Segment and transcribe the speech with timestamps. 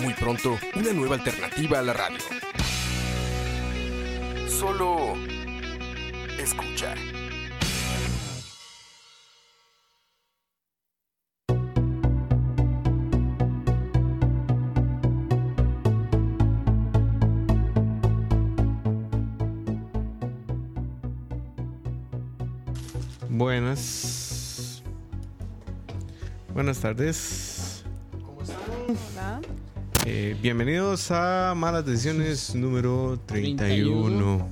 [0.00, 2.18] Muy pronto, una nueva alternativa a la radio.
[4.48, 5.14] Solo
[6.38, 6.94] escucha.
[23.28, 24.82] Buenas.
[26.52, 27.51] Buenas tardes.
[28.92, 29.40] Hola.
[30.04, 33.58] Eh, bienvenidos a Malas Decisiones número 31.
[33.58, 34.48] 31.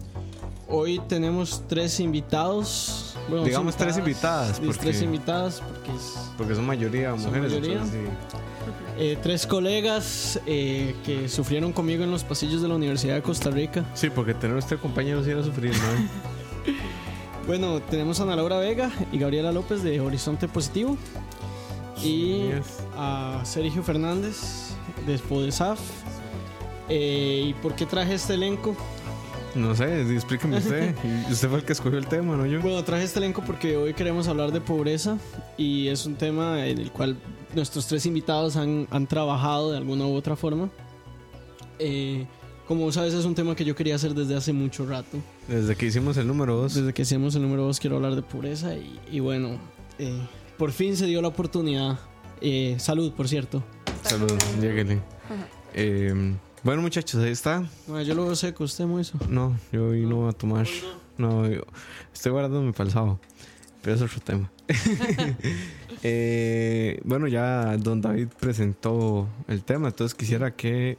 [0.69, 3.17] Hoy tenemos tres invitados.
[3.29, 7.51] Bueno, Digamos tres invitadas, porque- Tres invitadas porque es, Porque son mayoría Son mujeres.
[7.53, 7.73] mayoría.
[7.75, 8.01] entonces,
[8.99, 13.51] eh, tres colegas eh, que sufrieron conmigo en los pasillos de la Universidad de Costa
[13.51, 13.85] Rica.
[13.95, 14.07] sí.
[14.07, 16.73] Sí, porque tener usted compañeros sí era sufrir, ¿no?
[17.47, 20.97] Bueno, tenemos a Ana Laura Vega y Gabriela López de Horizonte Positivo.
[22.03, 22.51] Y
[22.97, 24.71] a Sergio Fernández
[25.07, 25.81] de Fodesaf.
[26.89, 28.77] Eh, ¿Y por qué traje este elenco?
[29.55, 30.95] No sé, explíqueme usted.
[31.31, 32.61] Usted fue el que escogió el tema, ¿no yo?
[32.61, 35.19] Bueno, traje este elenco porque hoy queremos hablar de pobreza
[35.57, 37.17] y es un tema en el cual
[37.55, 40.71] nuestros tres invitados han, han trabajado de alguna u otra forma.
[41.79, 42.27] Eh,
[42.69, 45.19] como sabes, es un tema que yo quería hacer desde hace mucho rato.
[45.49, 46.75] Desde que hicimos el número 2.
[46.75, 49.59] Desde que hacemos el número 2 quiero hablar de pobreza y, y bueno,
[49.99, 50.21] eh,
[50.61, 51.99] por fin se dio la oportunidad.
[52.43, 53.65] Eh, salud, por cierto.
[54.03, 55.01] Saludos, lléguele.
[55.73, 57.65] Eh, bueno, muchachos, ahí está.
[57.87, 59.19] Bueno, yo lo veo seco, usted muy eso.
[59.31, 60.67] No, yo hoy no voy a tomar.
[61.17, 61.63] No, yo
[62.13, 63.19] estoy guardándome para el sábado.
[63.81, 64.53] Pero es otro tema.
[66.03, 70.97] Eh, bueno, ya don David presentó el tema, entonces quisiera que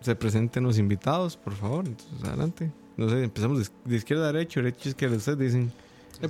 [0.00, 1.86] se presenten los invitados, por favor.
[1.86, 2.70] Entonces, adelante.
[2.96, 5.16] No sé, empezamos de, de izquierda a derecha, derecha a izquierda.
[5.16, 5.72] Ustedes dicen,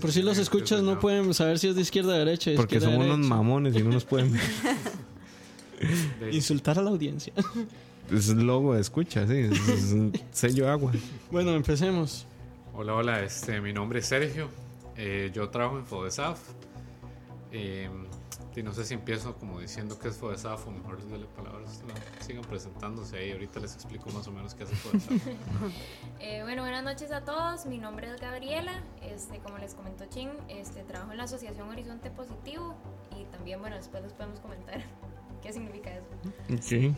[0.01, 2.51] Por sí los escuchas no pueden saber si es de izquierda a derecha.
[2.51, 4.43] de porque somos unos mamones y no nos pueden ver.
[6.33, 7.33] Insultar a la audiencia.
[8.11, 10.93] Es logo de escucha, sí, es, un sello agua.
[11.31, 12.27] bueno, empecemos.
[12.75, 14.49] Hola, hola, este, mi nombre es Sergio.
[14.97, 16.39] Eh, yo trabajo en Fodesaf.
[17.53, 17.89] Eh,
[18.57, 21.83] y no sé si empiezo como diciendo qué es Fodesaf o mejor les doy palabras.
[21.87, 21.95] no,
[22.25, 23.33] sigan presentándose ahí.
[23.33, 25.11] Ahorita les explico más o menos qué hace Fodesaf.
[26.21, 27.67] Eh, bueno, buenas noches a todos.
[27.67, 28.83] Mi nombre es Gabriela.
[29.03, 32.75] Este, como les comentó Chin, este, trabajo en la Asociación Horizonte Positivo
[33.19, 34.83] y también, bueno, después les podemos comentar
[35.43, 36.07] qué significa eso.
[36.53, 36.95] Ok.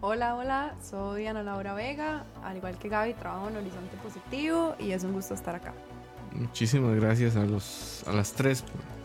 [0.00, 4.92] Hola, hola, soy Ana Laura Vega, al igual que Gaby, trabajo en Horizonte Positivo y
[4.92, 5.74] es un gusto estar acá.
[6.32, 8.95] Muchísimas gracias a los a las tres por,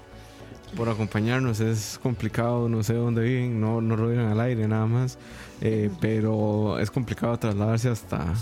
[0.75, 1.59] por acompañarnos.
[1.59, 5.17] Es complicado, no sé dónde viven, no, no lo digan al aire nada más,
[5.61, 8.33] eh, pero es complicado trasladarse hasta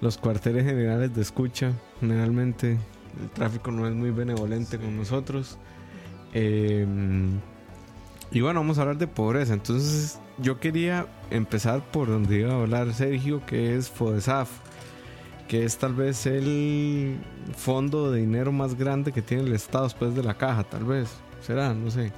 [0.00, 1.72] los cuarteles generales de escucha.
[2.00, 2.78] Generalmente
[3.20, 5.58] el tráfico no es muy benevolente con nosotros.
[6.32, 6.86] Eh,
[8.30, 9.54] y bueno, vamos a hablar de pobreza.
[9.54, 14.48] Entonces yo quería empezar por donde iba a hablar Sergio, que es FODESAF
[15.48, 17.18] que es tal vez el
[17.54, 21.08] fondo de dinero más grande que tiene el Estado después de la caja, tal vez.
[21.44, 22.12] Será, no sé.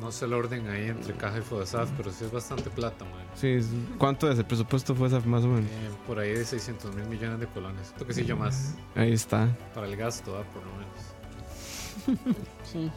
[0.00, 3.24] No sé el orden ahí entre caja y Fodesaf, pero sí es bastante plata, man.
[3.34, 3.58] Sí,
[3.98, 5.70] ¿cuánto es el presupuesto fue esa más o menos?
[5.70, 7.88] Eh, por ahí de 600 mil millones de colones.
[7.88, 9.48] Esto que sí yo más Ahí está.
[9.74, 10.44] para el gasto, ¿ah?
[10.52, 12.36] por lo menos.
[12.64, 12.90] Sí.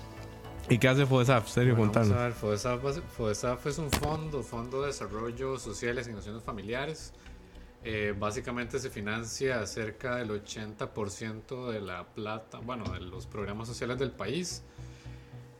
[0.69, 1.47] ¿Y qué hace FODESAF?
[1.47, 2.81] Serio, Bueno, vamos a ver, FODESAF,
[3.18, 7.13] FODESAF es un fondo, Fondo de Desarrollo Social y Asignaciones Familiares.
[7.84, 13.97] Eh, básicamente se financia cerca del 80% de la plata, bueno, de los programas sociales
[13.97, 14.63] del país.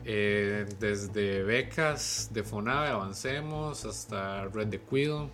[0.06, 5.30] Eh, desde becas de FONAVE, Avancemos, hasta Red de Cuido.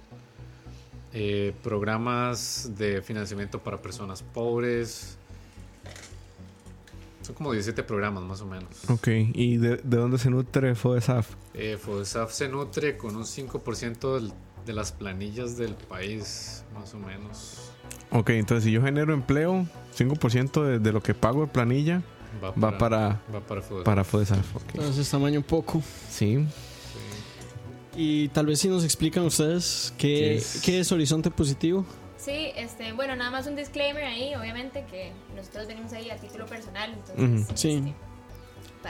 [1.14, 5.18] Eh, programas de financiamiento para personas pobres.
[7.22, 8.88] Son como 17 programas más o menos.
[8.90, 11.30] Ok, ¿y de, de dónde se nutre FODESAF?
[11.54, 14.34] Eh, FODESAF se nutre con un 5% del-
[14.66, 17.72] de las planillas del país, más o menos.
[18.12, 22.02] Ok, entonces si yo genero empleo, 5% de, de lo que pago de planilla
[22.44, 23.62] va para, va para.
[24.74, 25.82] Entonces, tamaño poco.
[26.10, 27.98] Sí, Sí.
[27.98, 30.62] Y tal vez si nos explican ustedes ¿Qué qué, es?
[30.64, 31.86] qué es Horizonte Positivo.
[32.18, 36.46] Sí, este, bueno, nada más un disclaimer ahí, obviamente que nosotros venimos ahí a título
[36.46, 37.48] personal, entonces.
[37.56, 37.70] Sí.
[37.78, 37.96] este, que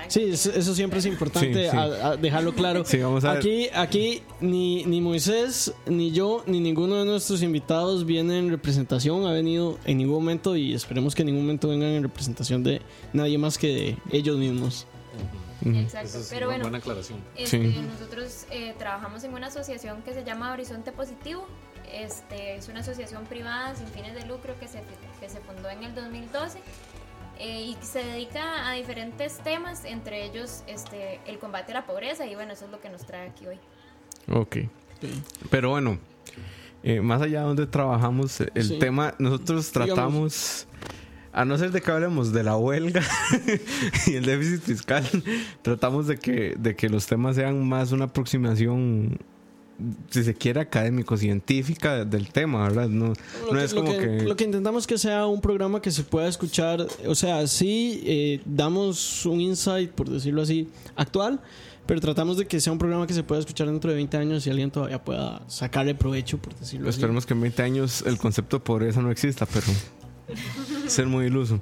[0.08, 1.78] Sí, eso, siempre es importante Sí, sí.
[1.78, 2.84] a- a dejarlo claro.
[2.86, 3.38] Sí, vamos a ver.
[3.40, 9.26] aquí, aquí ni, ni Moisés, ni yo, ni ninguno de nuestros invitados viene en representación,
[9.26, 12.82] ha venido en ningún momento y esperemos que en ningún momento vengan en representación de
[13.14, 14.86] nadie más que de ellos mismos.
[15.66, 17.20] Exacto, es pero una bueno, buena aclaración.
[17.36, 17.80] Este, Sí.
[18.00, 21.48] Nosotros eh, trabajamos en una asociación que se llama Horizonte Positivo.
[21.92, 24.82] Este, es una asociación privada sin fines de lucro que se,
[25.20, 26.60] que se fundó en el 2012
[27.40, 32.26] eh, y se dedica a diferentes temas, entre ellos este, el combate a la pobreza
[32.26, 33.60] y bueno, eso es lo que nos trae aquí hoy.
[34.30, 34.58] Ok.
[35.50, 36.00] Pero bueno,
[36.84, 38.80] eh, más allá de donde trabajamos, eh, el Sí.
[38.80, 40.68] tema, nosotros Digamos- tratamos,
[41.34, 43.02] a no ser de que hablemos de la huelga
[44.08, 45.04] y el déficit fiscal,
[45.62, 49.20] tratamos de que, de que los temas sean más una aproximación,
[50.10, 52.88] si se quiere, académico-científica del tema, ¿verdad?
[52.88, 53.07] No,
[53.48, 54.24] Lo no que, es lo como que- que...
[54.24, 58.01] lo que intentamos es que sea un programa que se pueda escuchar, o sea, sí
[58.06, 61.39] eh, damos un insight, por decirlo así, actual,
[61.86, 64.48] pero tratamos de que sea un programa que se pueda escuchar dentro de 20 años
[64.48, 66.98] y alguien todavía pueda sacarle provecho, por decirlo así.
[66.98, 69.68] Esperemos que en 20 años el concepto de pobreza no exista, pero
[70.88, 71.60] ser muy iluso.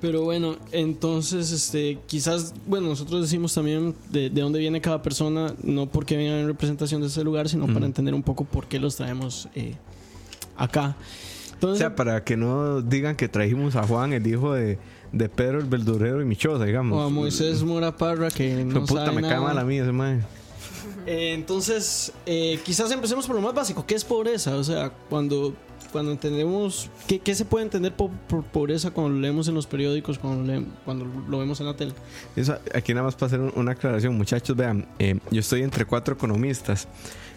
[0.00, 5.54] Pero bueno, entonces, este, quizás, bueno, nosotros decimos también de, de dónde viene cada persona,
[5.62, 8.78] no porque vengan en representación de ese lugar, sino para entender un poco por qué
[8.80, 9.74] los traemos eh,
[10.56, 10.96] acá.
[10.96, 14.78] O Entonces, sea, para que no digan que trajimos a Juan, el hijo de,
[15.12, 16.98] de Pedro el verdurero y Michosa, digamos.
[16.98, 19.34] o a Moisés Mora Parra, que no puta, sabe me nada.
[19.34, 20.20] cae mal a mí ese mae.
[21.06, 24.56] Eh, entonces, eh, quizás empecemos por lo más básico, ¿qué es pobreza?
[24.56, 25.54] O sea, cuando,
[25.90, 29.66] cuando entendemos, ¿qué, qué se puede entender por, por pobreza cuando lo leemos en los
[29.66, 31.92] periódicos, cuando, lo leem- cuando lo vemos en la tele?
[32.36, 35.84] Eso, aquí nada más para hacer un- una aclaración, muchachos, vean, eh, yo estoy entre
[35.84, 36.86] cuatro economistas,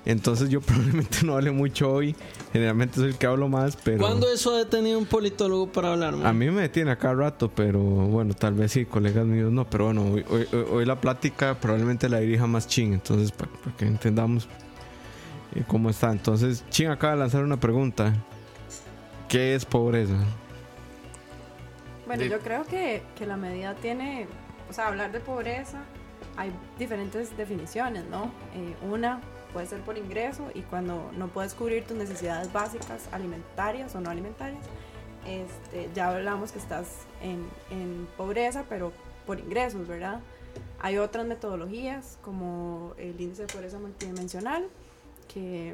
[0.06, 2.16] entonces yo probablemente no hable mucho hoy,
[2.54, 6.16] generalmente soy el que hablo más, pero ¿Cuándo eso ha detenido un politólogo para hablar?
[6.16, 6.26] man?
[6.28, 9.70] a mí me detiene a cada rato, pero bueno, tal vez sí, colegas míos no,
[9.70, 13.76] pero bueno, hoy, hoy- hoy- la plática probablemente la dirija más Chin, entonces para, para
[13.76, 14.48] que entendamos
[15.56, 16.12] eh, cómo está.
[16.12, 18.14] Entonces, Chin acaba de lanzar una pregunta,
[19.30, 20.16] ¿qué es pobreza?
[22.06, 24.28] Bueno, De- yo creo que, que la medida tiene,
[24.70, 25.80] o sea, hablar de pobreza,
[26.38, 28.26] hay diferentes definiciones, ¿no?
[28.54, 29.22] Eh, una
[29.54, 34.10] puede ser por ingreso y cuando no puedes cubrir tus necesidades básicas alimentarias o no
[34.10, 34.64] alimentarias,
[35.26, 36.88] este, ya hablamos que estás
[37.22, 38.92] en, en pobreza, pero
[39.26, 40.20] por ingresos, ¿verdad?
[40.80, 44.68] Hay otras metodologías como el índice de pobreza multidimensional,
[45.34, 45.74] que,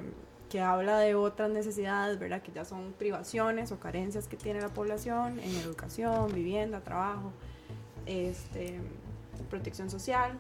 [0.51, 2.41] que habla de otras necesidades, ¿verdad?
[2.41, 7.31] Que ya son privaciones o carencias que tiene la población en educación, vivienda, trabajo,
[8.05, 8.81] este,
[9.49, 10.37] protección social,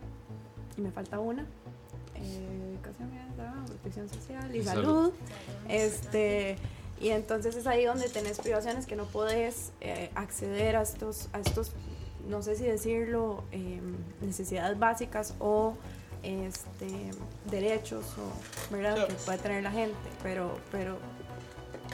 [0.75, 1.43] y me falta una,
[2.15, 4.83] eh, educación, vivienda, trabajo, protección social y, Y salud.
[4.83, 5.13] salud.
[5.69, 6.57] Este,
[6.99, 11.39] y entonces es ahí donde tenés privaciones que no podés eh, acceder a estos, a
[11.39, 11.71] estos,
[12.27, 13.79] no sé si decirlo, eh,
[14.19, 15.75] necesidades básicas o
[16.23, 17.11] este,
[17.49, 18.95] derechos o, ¿verdad?
[18.95, 19.07] Claro.
[19.09, 20.97] que puede tener la gente, pero, pero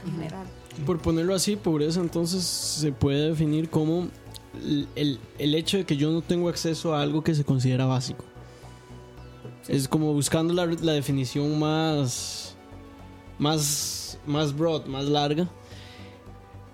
[0.06, 0.46] en general.
[0.86, 4.08] Por ponerlo así, pobreza entonces se puede definir como
[4.56, 7.86] el, el- el hecho de que yo no tengo acceso a algo que se considera
[7.86, 8.26] básico.
[9.68, 12.56] Es como buscando la, la definición más,
[13.40, 15.48] más, más broad, más larga.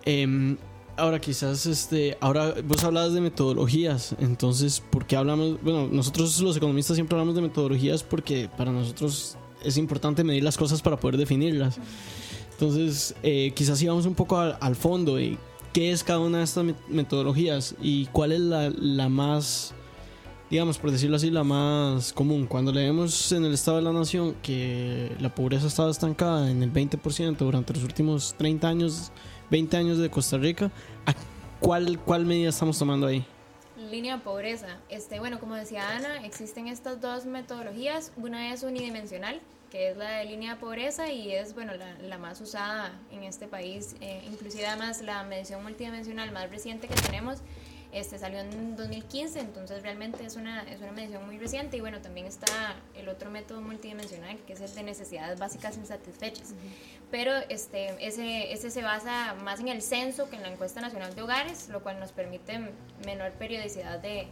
[0.06, 0.58] Em,
[0.98, 5.62] ahora quizás, este, ahora vos hablabas de metodologías, entonces, ¿por qué hablamos?
[5.62, 10.58] Bueno, nosotros los economistas siempre hablamos de metodologías porque para nosotros es importante medir las
[10.58, 11.78] cosas para poder definirlas.
[12.52, 15.38] Entonces, eh, quizás íbamos un poco al, al fondo de
[15.74, 19.74] qué es cada una de estas met- metodologías y cuál es la, la más,
[20.52, 22.46] digamos, por decirlo así, la más común.
[22.46, 26.72] Cuando leemos en el Estado de la Nación que la pobreza estaba estancada en el
[26.72, 29.12] 20% durante los últimos 30 años,
[29.54, 30.72] 20 años de Costa Rica,
[31.06, 31.14] ¿a
[31.60, 33.24] cuál, cuál medida estamos tomando ahí?
[33.78, 34.80] Línea de pobreza.
[34.90, 38.12] Este, bueno, como decía Ana, existen estas dos metodologías.
[38.18, 42.18] Una es unidimensional, que es la de línea de pobreza y es, bueno, la, la
[42.18, 43.96] más usada en este país.
[44.02, 47.38] Eh, inclusive además la medición multidimensional más reciente que tenemos
[47.94, 51.78] este, salió en 2015, entonces realmente es una, es una medición muy reciente.
[51.78, 56.54] Y bueno, también está el otro método multidimensional, que es el de necesidades básicas insatisfechas.
[57.12, 61.14] Pero este, ese, ese se basa más en el censo que en la encuesta nacional
[61.14, 62.60] de hogares, lo cual nos permite
[63.06, 64.28] menor periodicidad de,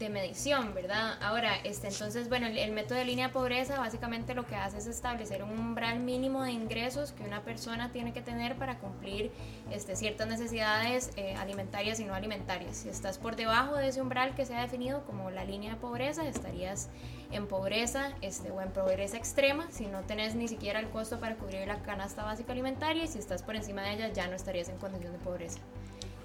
[0.00, 1.18] de medición, ¿verdad?
[1.20, 4.86] Ahora, este, entonces, bueno, el, método de línea de pobreza básicamente lo que hace es
[4.86, 9.30] establecer un umbral mínimo de ingresos que una persona tiene que tener para cumplir
[9.70, 12.78] este, ciertas necesidades eh, alimentarias y no alimentarias.
[12.78, 15.76] Si estás por debajo de ese umbral que se ha definido como la línea de
[15.76, 16.88] pobreza, estarías
[17.30, 21.36] en pobreza este, o en pobreza extrema si no tenés ni siquiera el costo para
[21.36, 24.68] cubrir la canasta básica alimentaria y si estás por encima de ella ya no estarías
[24.70, 25.60] en condición de pobreza.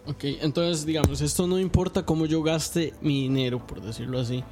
[0.08, 4.44] Ok, entonces digamos, esto no importa cómo yo gaste mi dinero, por decirlo así.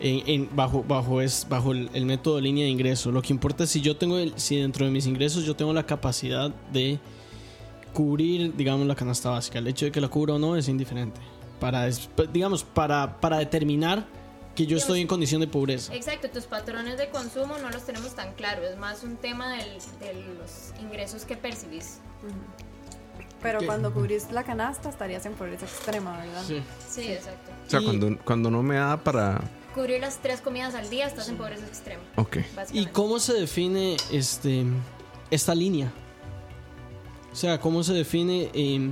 [0.00, 3.10] En, en- bajo bajo es bajo el, el método de línea de ingreso.
[3.10, 5.72] Lo que importa es si yo tengo el- si dentro de mis ingresos yo tengo
[5.72, 7.00] la capacidad de
[7.92, 9.58] cubrir, digamos, la canasta básica.
[9.58, 11.20] El hecho de que la cubra o no es indiferente.
[11.58, 14.06] Para es- digamos para para determinar
[14.54, 15.92] que yo estoy en condición de pobreza.
[15.94, 19.78] Exacto, tus patrones de consumo no los tenemos tan claros, es más un tema del-
[20.00, 21.98] de los ingresos que percibís.
[23.42, 26.42] Pero cuando cubrís la canasta estarías en pobreza extrema, ¿verdad?
[26.46, 26.60] Sí.
[26.88, 27.52] Sí, exacto.
[27.66, 29.40] O sea, Y- cuando, cuando no me da para...
[29.74, 32.38] Cubrir las tres comidas al día estás en pobreza extrema, Ok.
[32.72, 34.64] ¿Y cómo se define este
[35.30, 35.92] esta línea?
[37.32, 38.50] O sea, ¿cómo se define?
[38.54, 38.90] eh,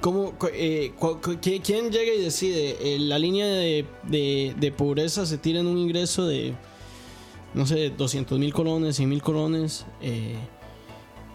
[0.00, 0.92] cómo, eh,
[1.42, 2.76] ¿Quién llega y decide?
[2.80, 6.54] eh, la línea de, de- de pobreza se tira en un ingreso de,
[7.52, 9.84] no sé, 200 mil colones, 100 mil colones.
[10.00, 10.36] eh,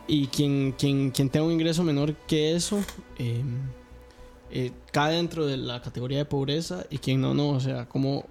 [0.10, 2.80] y quien, quien, quien tenga un ingreso menor que eso,
[3.20, 3.44] eh,
[4.50, 6.84] eh, cae dentro de la categoría de pobreza.
[6.90, 7.50] Y quien no, no.
[7.50, 8.26] O sea, ¿cómo,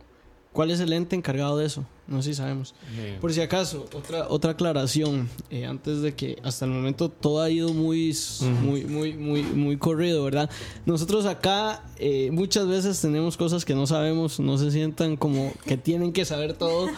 [0.53, 1.87] ¿cuál es el ente encargado de eso?
[2.09, 2.75] No sé si sabemos.
[3.21, 7.51] Por si acaso, otra, otra aclaración, eh, antes de que hasta el momento todo ha
[7.51, 8.17] ido muy,
[8.63, 10.49] muy, muy, muy, muy corrido, ¿verdad?
[10.87, 15.77] Nosotros acá eh, muchas veces tenemos cosas que no sabemos, no se sientan como que
[15.77, 16.89] tienen que saber todo.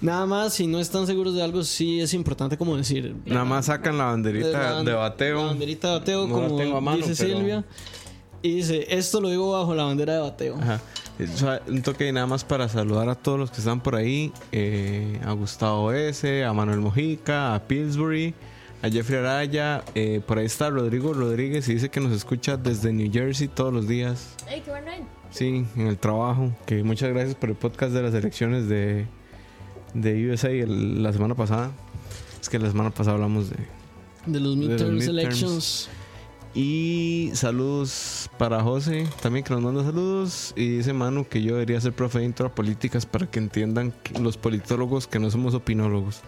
[0.00, 3.14] Nada más, si no están seguros de algo, sí es importante como decir.
[3.24, 5.46] Nada más sacan la banderita La- de La bateo.
[5.46, 7.64] banderita de bateo, No la como mano, dice pero- Silvia.
[8.46, 10.56] Y dice, esto lo digo bajo la bandera de bateo.
[10.60, 10.80] Ajá.
[11.68, 14.32] Un toque nada más para saludar a todos los que están por ahí.
[14.52, 18.34] eh, a Gustavo S., a Manuel Mojica, a Pillsbury,
[18.82, 19.82] a Jeffrey Araya.
[19.94, 23.72] eh, por ahí está Rodrigo Rodríguez y dice que nos escucha desde New Jersey todos
[23.72, 24.34] los días.
[24.48, 25.04] ¡Ey, qué buen ride!
[25.30, 26.50] Sí, en el trabajo.
[26.66, 29.06] Que muchas gracias por el podcast de las elecciones de,
[29.94, 31.70] de USA el- la semana pasada.
[32.40, 33.56] Es que la semana pasada hablamos de...
[34.26, 35.08] De los De los midterms midterms.
[35.08, 35.88] elections.
[36.56, 40.54] Y saludos para José, también que nos manda saludos.
[40.56, 44.38] Y dice Manu que yo debería ser profe de intro políticas para que entiendan los
[44.38, 46.22] politólogos que no somos opinólogos.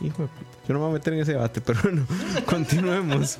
[0.00, 0.50] Hijo de puta.
[0.66, 2.06] Yo no me voy a meter en ese debate, pero bueno,
[2.46, 3.36] continuemos.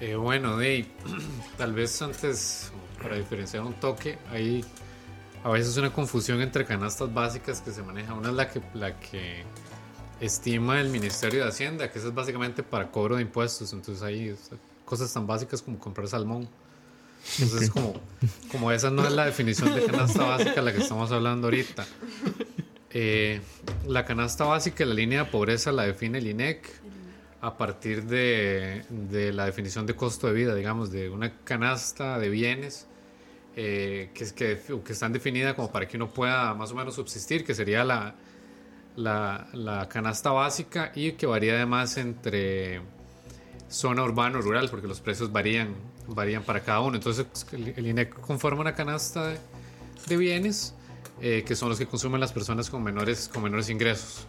[0.00, 0.86] Eh, bueno, de
[1.58, 2.70] tal vez antes,
[3.02, 4.64] para diferenciar un toque, hay
[5.42, 8.14] a veces una confusión entre canastas básicas que se maneja.
[8.14, 9.42] Una es la que, la que
[10.22, 13.72] estima el Ministerio de Hacienda, que esa es básicamente para cobro de impuestos.
[13.72, 14.34] Entonces hay
[14.84, 16.48] cosas tan básicas como comprar salmón.
[17.38, 17.94] Entonces, como,
[18.50, 21.86] como esa no es la definición de canasta básica la que estamos hablando ahorita.
[22.90, 23.40] Eh,
[23.86, 26.68] la canasta básica, la línea de pobreza la define el INEC
[27.40, 32.28] a partir de, de la definición de costo de vida, digamos, de una canasta de
[32.28, 32.86] bienes
[33.56, 37.44] eh, que, que, que están definidas como para que uno pueda más o menos subsistir,
[37.44, 38.14] que sería la,
[38.96, 42.80] la, la canasta básica y que varía además entre
[43.68, 45.74] zona urbana o rural, porque los precios varían,
[46.06, 46.96] varían para cada uno.
[46.96, 49.38] Entonces el, INEC conforma una canasta de,
[50.06, 50.74] de bienes
[51.20, 54.26] eh, que son los que consumen las personas con menores, con menores ingresos.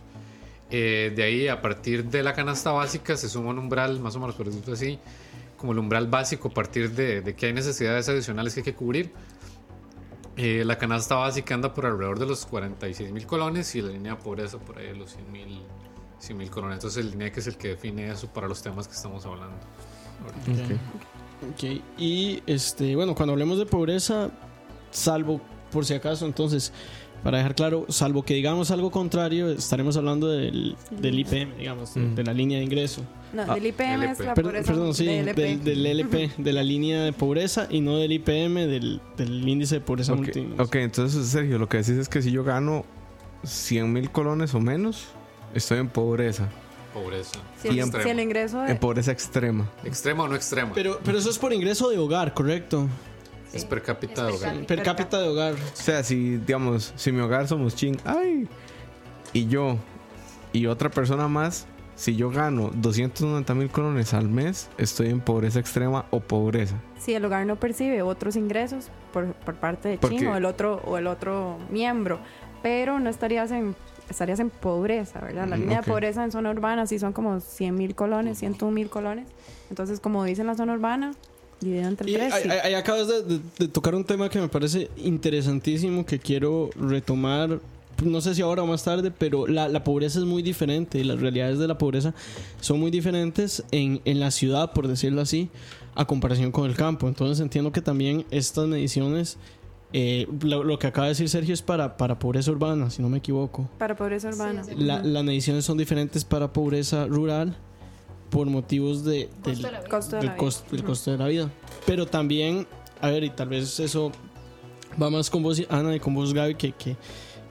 [0.70, 4.20] Eh, de ahí, a partir de la canasta básica, se suma un umbral, más o
[4.20, 5.00] menos por decirlo así,
[5.58, 8.74] como el umbral básico, a partir de, de que hay necesidades adicionales que hay que
[8.74, 9.12] cubrir.
[10.36, 14.16] Eh, la canasta básica anda por alrededor de los 46 mil colones y la línea
[14.16, 15.62] de pobreza por ahí de los 100 mil
[16.24, 16.78] 100 mil colones.
[16.78, 19.56] Entonces, el INEC es el que define eso para los temas que estamos hablando.
[21.52, 24.32] Ok, y este, bueno, cuando hablemos de pobreza,
[24.92, 26.72] salvo por si acaso, entonces,
[27.24, 32.02] para dejar claro, salvo que digamos algo contrario, estaremos hablando del, del IPM, digamos, de-
[32.02, 32.16] Mm.
[32.16, 33.02] de la línea de ingreso.
[33.34, 34.72] No, Ah, del IPM es la Per- pobreza.
[34.74, 35.42] perdón, sí, del LP.
[35.42, 39.76] del, del LP, de la línea de pobreza y no del IPM, del, del índice
[39.76, 42.86] de pobreza Ok, multi- ok, entonces Sergio, lo que decís es que si yo gano
[43.44, 45.06] 100 mil colones o menos,
[45.56, 46.48] estoy en pobreza.
[46.94, 47.40] Pobreza.
[47.60, 49.68] Si el, si el ingreso de- En pobreza extrema.
[49.84, 50.72] ¿Extrema o no extrema?
[50.76, 52.88] Pero, pero eso es por ingreso de hogar, ¿correcto?
[53.54, 54.66] Sí, es per cápita de hogar.
[54.66, 55.54] Per cápita de hogar.
[55.54, 58.48] O sea, si, digamos, si mi hogar somos ching, ay,
[59.32, 59.78] y yo
[60.52, 65.60] y otra persona más, si yo gano 290 mil colones al mes, estoy en pobreza
[65.60, 66.76] extrema o pobreza.
[67.00, 70.46] si el hogar no percibe otros ingresos por, por parte de Porque- Chin o el
[70.46, 72.20] otro o el otro miembro,
[72.64, 73.76] pero no estarías en
[74.10, 75.48] estarías en pobreza, ¿verdad?
[75.48, 75.86] La Mm, línea ok.
[75.86, 79.28] de pobreza en zona urbana sí son como 100 mil colones, 101 mil colones.
[79.70, 81.14] Entonces, como dice en la zona urbana,
[81.66, 82.34] Y tres.
[82.34, 82.50] ahí, sí.
[82.50, 87.60] ahí- acabas de, de- de tocar un tema que me parece interesantísimo que quiero retomar.
[88.04, 91.04] No sé si ahora o más tarde, pero la, la pobreza es muy diferente y
[91.04, 92.14] las realidades de la pobreza
[92.60, 95.50] son muy diferentes en, en la ciudad, por decirlo así,
[95.96, 97.08] a comparación con el campo.
[97.08, 99.38] Entonces entiendo que también estas mediciones,
[99.94, 103.10] eh, lo, lo que acaba de decir Sergio es para, para pobreza urbana, si no
[103.10, 103.70] me equivoco.
[103.78, 104.64] Para pobreza urbana.
[104.64, 107.56] Sí, La- las mediciones son diferentes para pobreza rural,
[108.34, 109.84] por motivos de, Costo del, de la.
[109.84, 110.38] Costo de del la vida.
[110.38, 111.52] costo, del costo de la vida.
[111.86, 112.68] Pero también,
[113.00, 114.12] a ver, y tal vez eso
[115.02, 116.96] va más con vos, Ana, y con vos, Gaby, que, que,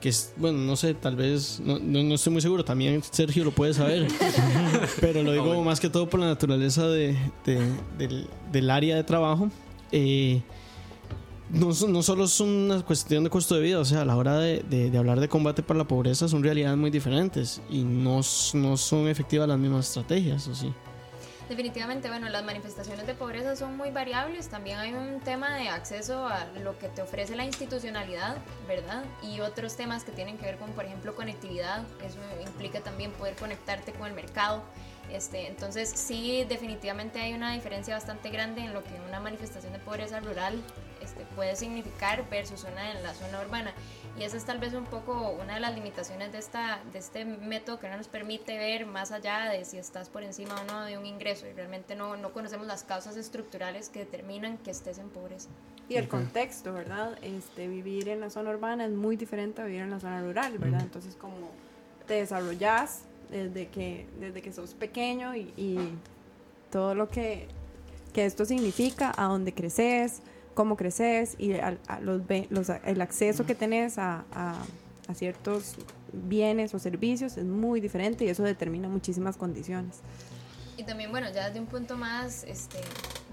[0.01, 3.43] que es, bueno, no sé, tal vez, no, no, no estoy muy seguro, también Sergio
[3.45, 4.07] lo puede saber,
[5.01, 9.03] pero lo digo más que todo por la naturaleza de, de- del, del área de
[9.03, 9.49] trabajo.
[9.91, 10.41] Eh,
[11.53, 14.39] no, no solo es una cuestión de costo de vida, o sea, a la hora
[14.39, 19.47] de, hablar de combate para la pobreza son realidades muy diferentes y no, son efectivas
[19.47, 20.73] las mismas estrategias, ¿o sí?
[21.49, 24.47] Definitivamente, bueno, las manifestaciones de pobreza son muy variables.
[24.47, 29.03] También hay un tema de acceso a lo que te ofrece la institucionalidad, ¿verdad?
[29.21, 31.83] Y otros temas que tienen que ver con, por ejemplo, conectividad.
[32.03, 34.63] Eso implica también poder conectarte con el mercado.
[35.11, 39.79] Este, entonces, sí, definitivamente hay una diferencia bastante grande en lo que una manifestación de
[39.79, 40.55] pobreza rural
[41.13, 43.73] este, puede significar versus una en la zona urbana.
[44.19, 47.25] Y esa es tal vez un poco una de las limitaciones de, esta, de este
[47.25, 50.83] método que no nos permite ver más allá de si estás por encima o no
[50.85, 51.47] de un ingreso.
[51.47, 55.49] Y realmente no, no conocemos las causas estructurales que determinan que estés en pobreza.
[55.89, 57.17] Y el contexto, ¿verdad?
[57.21, 60.57] Este, vivir en la zona urbana es muy diferente a vivir en la zona rural,
[60.57, 60.81] ¿verdad?
[60.81, 61.49] Entonces, como
[62.07, 65.89] te desarrollas desde que, desde que sos pequeño y, y
[66.71, 67.47] todo lo que,
[68.13, 70.21] que esto significa, a dónde creces,
[70.53, 74.63] cómo creces y al- a los, los- el acceso que tenés a, a-
[75.07, 75.75] a ciertos
[76.13, 79.97] bienes o servicios es muy diferente y eso determina muchísimas condiciones.
[80.77, 82.79] Y también, bueno, ya desde un punto más, este,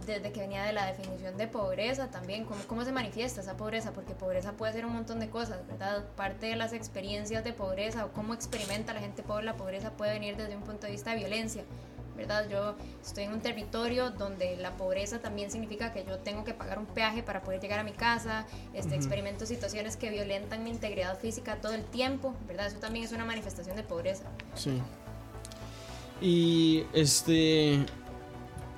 [0.06, 3.92] desde que venía de la definición de pobreza también, ¿cómo, cómo se manifiesta esa pobreza?
[3.92, 6.04] Porque pobreza puede ser un montón de cosas, ¿verdad?
[6.16, 10.12] Parte de las experiencias de pobreza o cómo experimenta la gente pobre la pobreza puede
[10.12, 11.62] venir desde un punto de vista de violencia,
[12.20, 12.48] ¿verdad?
[12.50, 16.78] Yo estoy en un territorio donde la pobreza también significa que yo tengo que pagar
[16.78, 21.18] un peaje para poder llegar a mi casa, este, experimento situaciones que violentan mi integridad
[21.18, 22.66] física todo el tiempo, ¿verdad?
[22.66, 24.24] Eso también es una manifestación de pobreza.
[24.54, 24.80] Sí.
[26.20, 27.78] Y este.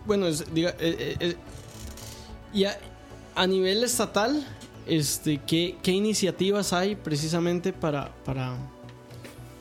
[0.06, 0.70] Bueno, es- diga.
[0.78, 1.37] eh, eh, eh,
[2.54, 2.78] y a,
[3.34, 4.46] a nivel estatal,
[4.87, 8.54] este, ¿qué, qué iniciativas hay precisamente para, para,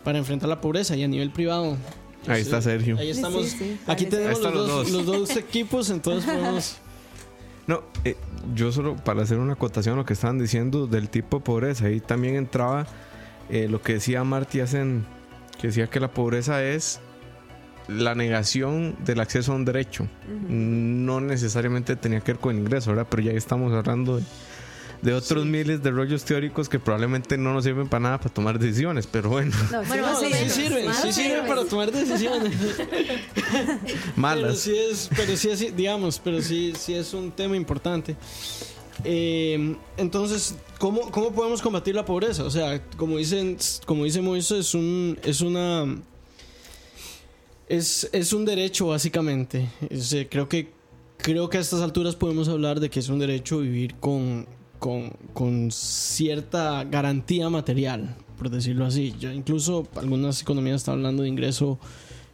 [0.03, 0.95] para enfrentar la pobreza?
[0.95, 1.77] Y a nivel privado.
[2.27, 2.97] Ahí está Sergio.
[2.97, 3.45] Ahí estamos.
[3.47, 6.77] sí, sí, Aquí tenemos los dos, los equipos, entonces podemos.
[7.67, 8.17] No, eh,
[8.55, 11.85] yo solo para hacer una acotación a lo que estaban diciendo del tipo de pobreza,
[11.85, 12.87] ahí también entraba
[13.50, 15.05] eh, lo que decía Marty hacen,
[15.59, 17.00] que decía que la pobreza es
[17.87, 20.07] la negación del acceso a un derecho.
[20.48, 23.07] No necesariamente tenía que ver con ingreso, ¿verdad?
[23.09, 24.24] Pero ya estamos hablando de,
[25.01, 28.59] de otros miles de rollos teóricos que probablemente no nos sirven para nada para tomar
[28.59, 32.53] decisiones, pero bueno, No, Bueno, No, sí menos, sirven, sí sirven para tomar decisiones.
[33.51, 34.59] Pero malas.
[34.59, 38.16] sí es, pero sí es, digamos, pero sí, sí es un tema importante.
[39.03, 42.44] Eh, entonces, ¿cómo, ¿cómo podemos combatir la pobreza?
[42.44, 45.85] O sea, como dicen, como dice Moiso, es un, es una,
[47.68, 49.70] es, es un derecho básicamente.
[49.90, 50.72] Es, eh, creo que,
[51.18, 54.46] creo que a estas alturas podemos hablar de que es un derecho vivir con,
[54.81, 59.13] con, con cierta garantía material, por decirlo así.
[59.20, 61.77] Ya incluso algunas economías están hablando de ingreso,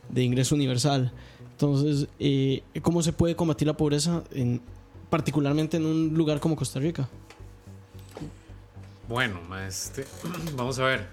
[0.07, 1.11] de ingreso universal.
[1.51, 4.61] Entonces, eh, ¿cómo se puede combatir la pobreza, en,
[5.09, 7.09] particularmente en un lugar como Costa Rica?
[9.09, 10.05] Bueno, este,
[10.55, 11.05] vamos a ver.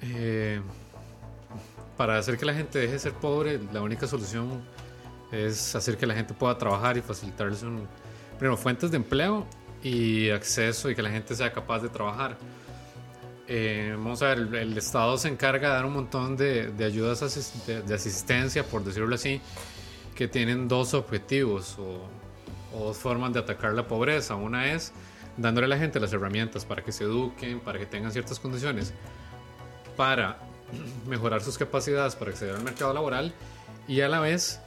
[0.00, 0.60] Eh,
[1.96, 4.62] para hacer que la gente deje de ser pobre, la única solución
[5.32, 7.88] es hacer que la gente pueda trabajar y facilitarles un,
[8.38, 9.44] primero, fuentes de empleo
[9.82, 12.36] y acceso y que la gente sea capaz de trabajar.
[13.48, 17.20] Eh, vamos a ver, el, Estado se encarga de dar un montón de, ayudas
[17.66, 19.40] de, asistencia, por decirlo así,
[20.14, 22.06] que tienen dos objetivos o,
[22.78, 24.36] o dos formas de atacar la pobreza.
[24.36, 24.92] Una es
[25.36, 28.92] dándole a la gente las herramientas para que se eduquen, para que tengan ciertas condiciones,
[29.96, 30.38] para
[31.08, 33.34] mejorar sus capacidades para acceder al mercado laboral
[33.88, 34.60] y a la vez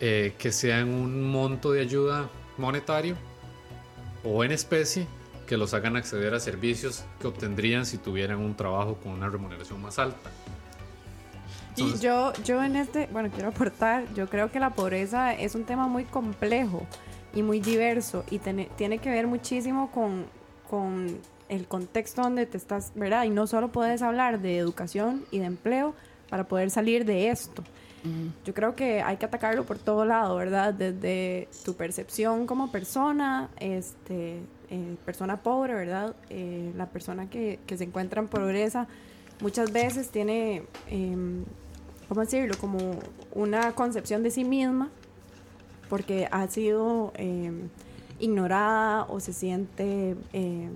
[0.00, 3.16] eh, que sean un monto de ayuda monetario
[4.24, 5.06] o en especie
[5.46, 9.80] que los hagan acceder a servicios que obtendrían si tuvieran un trabajo con una remuneración
[9.82, 10.30] más alta.
[11.76, 15.64] Y yo, yo en este, bueno, quiero aportar, yo creo que la pobreza es un
[15.64, 16.86] tema muy complejo
[17.34, 20.26] y muy diverso y tiene, tiene que ver muchísimo con,
[20.70, 23.24] con el contexto donde te estás, ¿verdad?
[23.24, 25.94] Y no solo puedes hablar de educación y de empleo
[26.30, 27.64] para poder salir de esto.
[28.44, 30.74] Yo creo que hay que atacarlo por todo lado, ¿verdad?
[30.74, 36.14] Desde tu percepción como persona, este, eh, persona pobre, ¿verdad?
[36.28, 38.88] Eh, la persona que, que se encuentra en pobreza
[39.40, 41.44] muchas veces tiene, em,
[42.08, 42.54] ¿cómo decirlo?
[42.60, 42.98] Como
[43.32, 44.90] una concepción de sí misma
[45.88, 47.68] porque ha sido em,
[48.18, 50.70] ignorada o se siente em,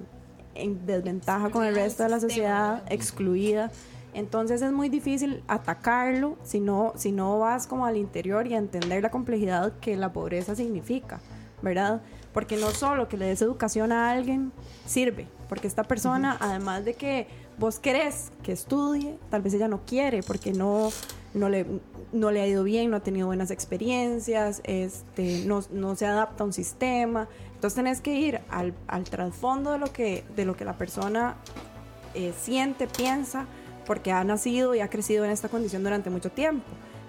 [0.54, 3.70] en desventaja con el resto de la sociedad, excluida.
[4.14, 8.58] Entonces es muy difícil atacarlo si no, si no vas como al interior y a
[8.58, 11.20] entender la complejidad que la pobreza significa,
[11.62, 12.02] ¿verdad?
[12.32, 14.52] Porque no solo que le des educación a alguien
[14.86, 17.26] sirve, porque esta persona, además de que
[17.58, 20.90] vos querés que estudie, tal vez ella no quiere porque no,
[21.34, 21.66] no, le,
[22.12, 26.44] no le ha ido bien, no ha tenido buenas experiencias, este, no, no se adapta
[26.44, 27.28] a un sistema.
[27.54, 31.36] Entonces tenés que ir al, al trasfondo de lo que, de lo que la persona
[32.14, 33.46] eh, siente, piensa,
[33.88, 36.62] porque ha nacido y ha crecido en esta condición durante mucho tiempo.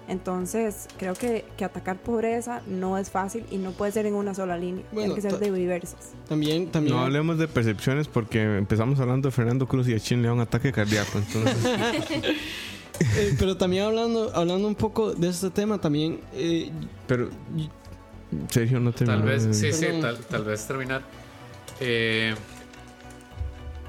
[0.08, 4.34] Entonces, creo que, que atacar pobreza no es fácil y no puede ser en una
[4.34, 4.82] sola línea.
[4.90, 6.10] Bueno, Tiene que ser de diversas.
[6.28, 6.96] También, también.
[6.96, 10.34] No hablemos de percepciones porque empezamos hablando de Fernando Cruz y a Chin le da
[10.34, 11.18] un ataque cardíaco.
[11.18, 11.56] Entonces,
[13.00, 16.20] eh, pero también hablando, hablando un poco de este tema, también.
[16.32, 16.72] eh,
[17.06, 17.28] pero
[18.48, 19.18] Sergio no terminó.
[19.20, 21.02] Tal vez, de- sí, sí, tal, tal vez terminar.
[21.78, 22.34] Eh,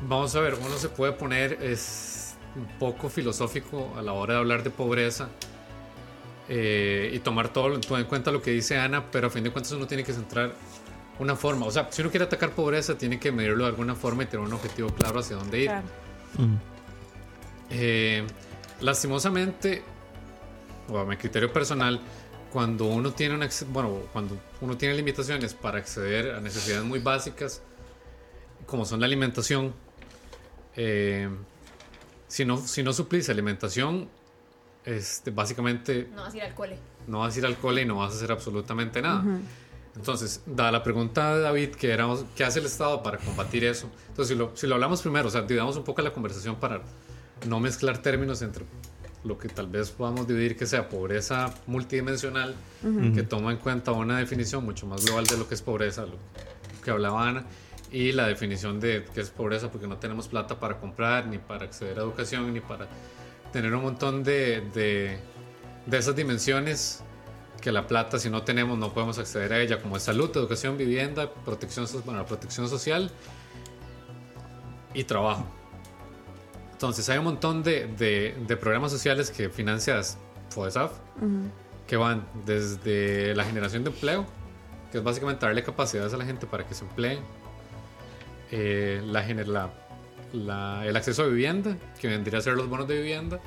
[0.08, 2.20] vamos a ver, uno se puede poner es
[2.55, 5.29] un poco filosófico a la hora de hablar de pobreza
[6.49, 9.51] eh, y tomar todo todo en cuenta lo que dice Ana, pero a fin de
[9.51, 10.53] cuentas uno tiene que centrar
[11.19, 11.65] una forma.
[11.65, 14.45] O sea, si uno quiere atacar pobreza, tiene que medirlo de alguna forma y tener
[14.45, 15.67] un objetivo claro hacia dónde ir.
[15.67, 15.87] Claro.
[16.37, 16.55] Mm.
[17.69, 18.27] Eh,
[18.81, 19.83] lastimosamente,
[20.89, 22.01] o a mi criterio personal,
[22.51, 27.61] cuando uno tiene una, bueno, cuando uno tiene limitaciones para acceder a necesidades muy básicas,
[28.65, 29.73] como son la alimentación,
[30.75, 31.29] eh,
[32.32, 34.08] si no, si no suplís alimentación,
[34.86, 36.78] este, básicamente No vas a ir al cole.
[37.08, 39.22] no vas a ir al cole y no vas a hacer absolutamente nada.
[39.98, 43.89] Entonces, dada la pregunta de David, que era, ¿qué hace el Estado para combatir eso?
[44.08, 46.82] Entonces, si lo, si lo hablamos primero, o sea, dividamos un poco la conversación para
[47.50, 48.63] no mezclar términos entre
[49.26, 52.56] lo que tal vez podamos dividir que sea pobreza multidimensional,
[53.13, 56.15] que toma en cuenta una definición mucho más global de lo que es pobreza, lo
[56.82, 57.46] que hablaba Ana,
[57.91, 61.65] y la definición de qué es pobreza, porque no tenemos plata para comprar, ni para
[61.65, 62.88] acceder a educación, ni para
[63.51, 65.19] tener un montón de, de,
[65.86, 67.04] de esas dimensiones
[67.62, 70.77] que la plata, si no tenemos, no podemos acceder a ella, como es salud, educación,
[70.77, 73.12] vivienda, protección, bueno, protección social
[74.93, 75.45] y trabajo.
[76.71, 80.01] Entonces, hay un montón de, de- de programas sociales que financia
[80.49, 80.93] FODESAF,
[81.88, 84.25] que van desde la generación de empleo,
[84.91, 87.19] que es básicamente darle capacidades a la gente para que se emplee,
[88.51, 89.73] eh, la, la-
[90.33, 93.39] la- el acceso a vivienda, que vendría a ser los bonos de vivienda,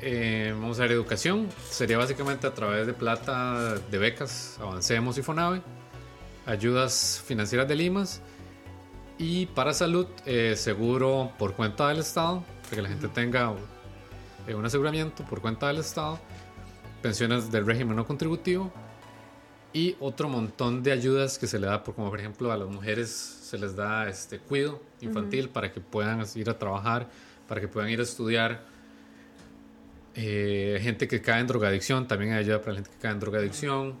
[0.00, 5.22] eh, vamos a ver educación, sería básicamente a través de plata de becas, Avancemos y
[5.22, 5.62] Fonave,
[6.44, 8.20] ayudas financieras de Limas.
[9.18, 13.54] Y para salud, eh, seguro por cuenta del Estado, para que la gente tenga
[14.46, 16.18] eh, un aseguramiento por cuenta del Estado,
[17.00, 18.70] pensiones del régimen no contributivo
[19.76, 22.68] y otro montón de ayudas que se le da, por, como por ejemplo a las
[22.68, 27.06] mujeres se les da este cuido infantil para que puedan ir a trabajar,
[27.48, 28.62] para que puedan ir a estudiar.
[30.14, 33.20] Eh, gente que cae en drogadicción, también hay ayuda para la gente que cae en
[33.20, 33.94] drogadicción.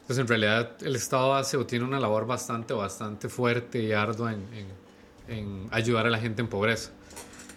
[0.00, 4.32] Entonces, en realidad, el Estado hace o tiene una labor bastante, bastante fuerte y ardua
[4.32, 4.80] en, en-
[5.28, 6.90] en ayudar a la gente en pobreza.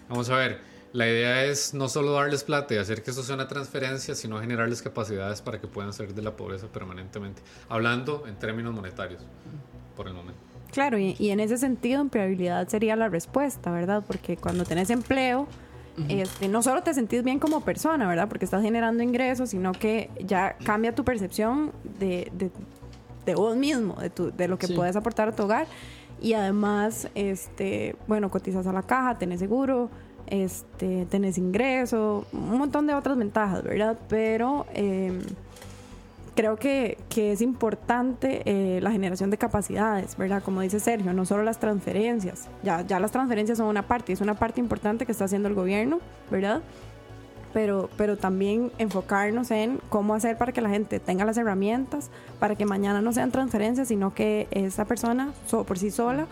[0.08, 0.60] Vamos a ver,
[0.94, 4.40] la idea es no solo darles plata y hacer que eso sea una transferencia, sino
[4.40, 7.42] generarles capacidades para que puedan salir de la pobreza permanentemente.
[7.68, 9.20] Hablando en términos monetarios,
[9.96, 10.40] por el momento.
[10.72, 14.02] Claro, y, y en ese sentido, empleabilidad sería la respuesta, ¿verdad?
[14.06, 15.46] Porque cuando tenés empleo,
[16.08, 18.28] este, no solo te sentís bien como persona, ¿verdad?
[18.28, 22.50] Porque estás generando ingresos, sino que ya cambia tu percepción de, de,
[23.26, 24.74] de vos mismo, de, tu, de lo que Sí.
[24.74, 25.66] puedes aportar a tu hogar.
[26.20, 29.90] Y además, este, bueno, cotizas a la caja, tenés seguro,
[30.26, 33.98] este, tenés ingreso, un montón de otras ventajas, ¿verdad?
[34.08, 34.66] Pero...
[34.74, 35.20] em,
[36.36, 40.42] creo que, que es importante eh, la generación de capacidades, ¿verdad?
[40.42, 42.48] Como dice Sergio, no solo las transferencias.
[42.64, 45.54] Ya, ya las transferencias son una parte, es una parte importante que está haciendo el
[45.54, 46.00] gobierno,
[46.32, 46.60] ¿verdad?
[47.52, 52.10] Pero, pero también enfocarnos en cómo hacer para que la gente tenga las herramientas,
[52.40, 56.26] para que mañana no sean transferencias, sino que esa persona so- por sí sola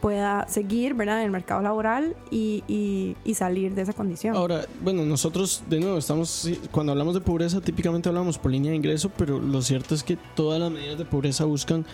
[0.00, 1.18] pueda seguir, ¿verdad?
[1.20, 4.36] En el mercado laboral y, y- y salir de esa condición.
[4.36, 8.76] Ahora, bueno, nosotros de nuevo estamos, cuando hablamos de pobreza típicamente hablamos por línea de
[8.76, 11.84] ingreso, pero lo cierto es que todas las medidas de pobreza buscan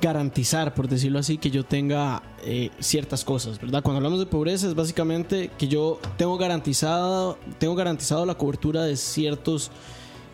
[0.00, 3.82] garantizar, por decirlo así, que yo tenga eh, ciertas cosas, ¿verdad?
[3.82, 8.96] Cuando hablamos de pobreza es básicamente que yo tengo garantizado, tengo garantizado la cobertura de
[8.96, 9.70] ciertos...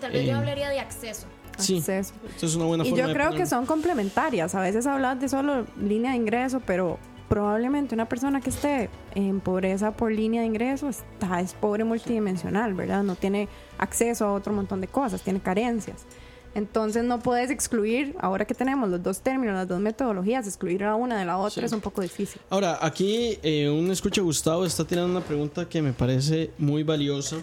[0.01, 1.27] Tal vez Eh, yo hablaría de acceso.
[1.61, 2.15] Sí, Acceso.
[2.29, 3.51] esto es una buena Y forma yo de creo que ponerlo.
[3.51, 4.55] son complementarias.
[4.55, 9.41] A veces hablas de solo línea de ingreso, pero probablemente una persona que esté en
[9.41, 13.03] pobreza por línea de ingreso está, es pobre multidimensional, ¿verdad?
[13.05, 16.05] No tiene acceso a otro montón de cosas, tiene carencias.
[16.53, 20.97] Entonces no puedes excluir, ahora que tenemos los dos términos, las dos metodologías, excluir a
[20.97, 21.65] una de la otra Sí.
[21.65, 22.41] es un poco difícil.
[22.51, 27.37] Ahora, aquí eh, un escucha Gustavo está tirando una pregunta que me parece muy valiosa.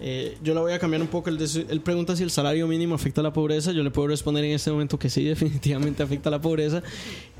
[0.00, 1.30] Eh, yo la voy a cambiar un poco.
[1.30, 3.72] Él, él pregunta si el salario mínimo afecta a la pobreza.
[3.72, 6.82] Yo le puedo responder en este momento que sí, definitivamente afecta a la pobreza.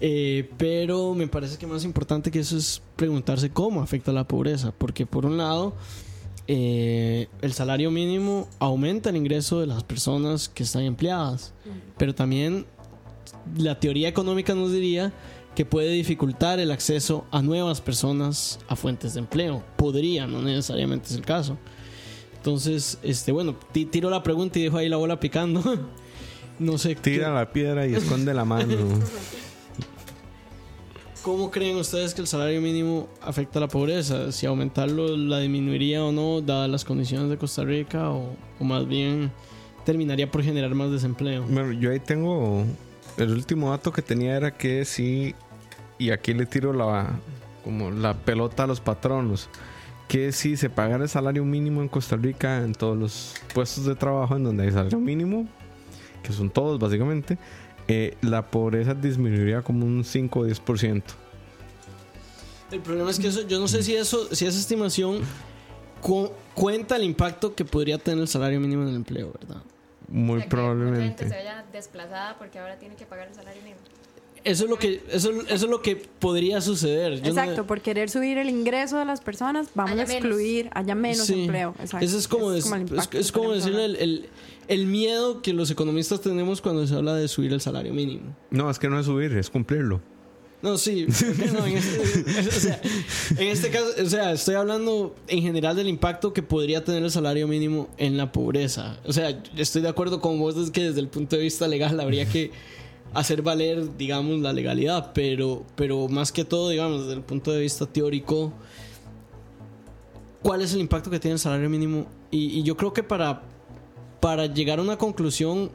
[0.01, 4.27] Eh, pero me parece que más importante que eso es preguntarse cómo afecta a la
[4.27, 4.73] pobreza.
[4.77, 5.75] Porque por un lado,
[6.47, 11.53] eh, el salario mínimo aumenta el ingreso de las personas que están empleadas.
[11.97, 12.66] Pero también
[13.57, 15.12] la teoría económica nos diría
[15.55, 19.64] que puede dificultar el acceso a nuevas personas a fuentes de empleo.
[19.77, 21.59] Podría, no necesariamente es el caso.
[22.53, 25.63] Entonces, este, bueno, ti- tiro la pregunta y dejo ahí la bola picando.
[26.59, 28.75] no sé, ¿qué- Tira la piedra y esconde la mano.
[31.23, 34.33] ¿cómo creen ustedes que el salario mínimo afecta a la pobreza?
[34.33, 38.89] Si aumentarlo la disminuiría o no, dadas las condiciones de Costa Rica, o, o más
[38.89, 39.31] bien
[39.85, 41.45] terminaría por generar más desempleo.
[41.51, 42.65] Bueno, yo ahí tengo.
[43.19, 45.35] El último dato que tenía era que sí.
[45.99, 47.11] Y aquí le tiro la.
[47.63, 49.51] Como la pelota a los patronos.
[50.09, 53.94] Que si se pagara el salario mínimo en Costa Rica, en todos los puestos de
[53.94, 55.47] trabajo en donde hay salario mínimo,
[56.23, 57.37] que son todos básicamente,
[57.88, 61.03] eh, la pobreza disminuiría como un 5 o 10%.
[62.71, 65.21] El problema es que eso, yo no sé si eso, si esa estimación
[66.03, 69.62] cu- cuenta el impacto que podría tener el salario mínimo en el empleo, ¿verdad?
[70.09, 71.29] Muy O sea, que mucha gente probablemente.
[71.29, 73.81] se vaya desplazada porque ahora tiene que pagar el salario mínimo.
[74.49, 77.17] Eso es lo que, eso, eso es lo que podría suceder.
[77.17, 80.71] Yo no- Exacto, por querer subir el ingreso de las personas, vamos Haya a excluir,
[80.73, 81.43] haya menos Sí.
[81.43, 81.75] empleo.
[81.81, 82.05] Exacto.
[82.05, 84.29] Eso es como, el es, impacto es que como decirle el, el-
[84.69, 88.35] el miedo que los economistas tenemos cuando se habla de subir el salario mínimo.
[88.51, 90.01] No, es que no es subir, es cumplirlo.
[90.61, 91.07] No, sí.
[91.55, 92.01] no, en, este,
[92.49, 92.81] o sea,
[93.39, 97.11] en este caso, o sea, estoy hablando en general del impacto que podría tener el
[97.11, 98.99] salario mínimo en la pobreza.
[99.07, 101.99] O sea, estoy de acuerdo con vos es que desde el punto de vista legal
[102.01, 102.51] habría que
[103.19, 107.61] hacer valer, digamos, la legalidad, pero, pero más que todo, digamos, desde el punto de
[107.61, 108.53] vista teórico,
[110.43, 112.07] ¿cuál es el impacto que tiene el salario mínimo?
[112.31, 113.43] Y, y yo creo que para,
[114.21, 115.71] para llegar a una conclusión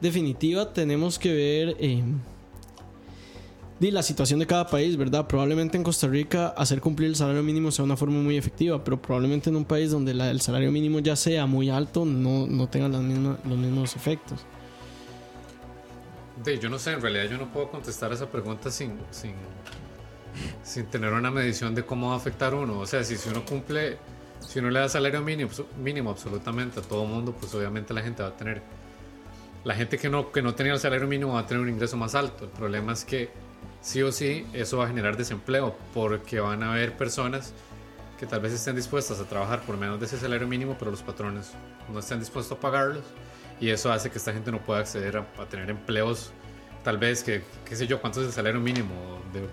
[0.00, 1.76] definitiva tenemos que ver...
[3.80, 5.26] di la situación de cada país, ¿verdad?
[5.26, 9.00] Probablemente en Costa Rica hacer cumplir el salario mínimo sea una forma muy efectiva, pero
[9.00, 12.68] probablemente en un país donde la- el salario mínimo ya sea muy alto no, no
[12.68, 14.40] tenga los mismos efectos.
[16.42, 19.34] De, yo no sé, en realidad yo no puedo contestar esa pregunta sin, sin,
[20.62, 22.80] sin tener una medición de cómo va a afectar uno.
[22.80, 23.98] O sea, si, si uno cumple,
[24.40, 28.22] si uno le da salario mínimo, mínimo absolutamente a todo mundo, pues obviamente la gente
[28.22, 28.62] va a tener,
[29.62, 31.96] la gente que no, que no tenía el salario mínimo va a tener un ingreso
[31.96, 32.44] más alto.
[32.44, 33.30] El problema es que
[33.80, 37.52] sí o sí eso va a generar desempleo, porque van a haber personas
[38.18, 41.02] que tal vez estén dispuestas a trabajar por menos de ese salario mínimo, pero los
[41.02, 41.52] patrones
[41.92, 43.04] no estén dispuestos a pagarlos
[43.64, 46.32] y eso hace que esta gente no pueda acceder a, a tener empleos
[46.82, 48.94] tal vez que qué sé yo cuánto es el salario mínimo
[49.32, 49.48] de,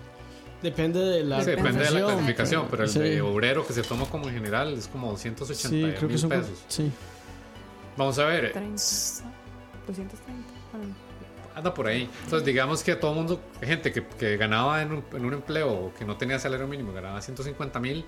[0.62, 2.98] Depende de la sí, depende de la clasificación pero el Sí.
[3.00, 6.18] de obrero que se toma como en general es como 280 Sí, creo que mil
[6.18, 6.92] son pesos sí.
[7.96, 8.70] vamos a ver 30,
[9.86, 10.48] 230.
[10.72, 10.94] bueno.
[11.54, 15.04] anda por ahí entonces digamos que todo el mundo gente que, que ganaba en un,
[15.12, 18.04] en un empleo o que no tenía salario mínimo ganaba 150 mil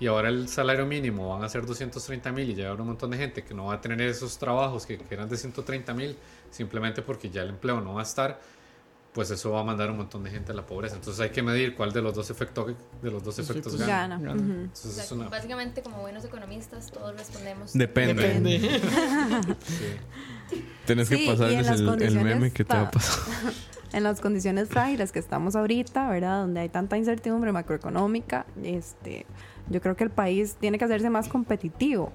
[0.00, 3.10] y ahora el salario mínimo van a ser 230 mil y ya habrá un montón
[3.10, 6.16] de gente que no va a tener esos trabajos que, que eran de 130 mil
[6.50, 8.40] simplemente porque ya el empleo no va a estar
[9.12, 11.42] pues eso va a mandar un montón de gente a la pobreza entonces hay que
[11.42, 14.32] medir cuál de los dos efectos de los dos efectos gana, Gana.
[14.34, 14.42] Ujú.
[14.52, 17.72] Entonces O sea, es una Básicamente, como buenos economistas, todos respondemos.
[17.72, 18.22] Depende.
[18.22, 18.80] Depende.
[19.66, 19.84] sí.
[20.86, 23.24] Tienes Sí, que pasarles el, el meme que te va a pa- pasar.
[23.90, 26.42] En las condiciones frágiles que estamos ahorita, ¿verdad?
[26.42, 29.24] Donde hay tanta incertidumbre macroeconómica, este,
[29.70, 32.12] yo creo que el país tiene que hacerse más competitivo.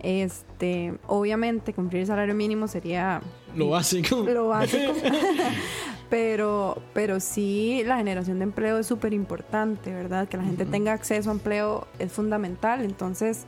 [0.00, 3.20] Este, obviamente cumplir el salario mínimo sería
[3.54, 4.16] Lo básico.
[4.28, 4.92] lo básico.
[6.10, 10.28] pero, pero sí, la generación de empleo es súper importante, ¿verdad?
[10.28, 12.84] Que la gente tenga acceso a empleo es fundamental.
[12.84, 13.46] Entonces,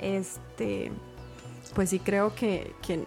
[0.00, 0.90] este,
[1.74, 3.04] pues sí creo que, que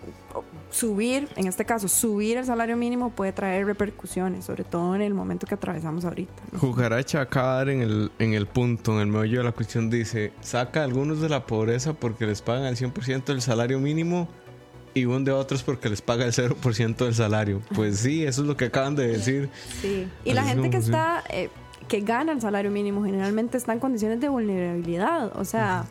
[0.70, 5.14] subir, en este caso, subir el salario mínimo puede traer repercusiones, sobre todo en el
[5.14, 6.34] momento que atravesamos ahorita.
[6.52, 6.60] ¿no?
[6.60, 10.34] Cucaracha acaba de en el, en el punto, en el meollo de la cuestión, dice,
[10.42, 14.28] saca a algunos de la pobreza porque les pagan el 100% del salario mínimo
[14.94, 17.62] y hunde a otros porque les paga el 0% del salario.
[17.76, 19.50] Pues sí, eso es lo que acaban de decir.
[19.82, 20.08] Sí.
[20.24, 21.50] Y Así la gente que está, eh,
[21.88, 25.38] que gana el salario mínimo, generalmente está en condiciones de vulnerabilidad.
[25.38, 25.86] O sea,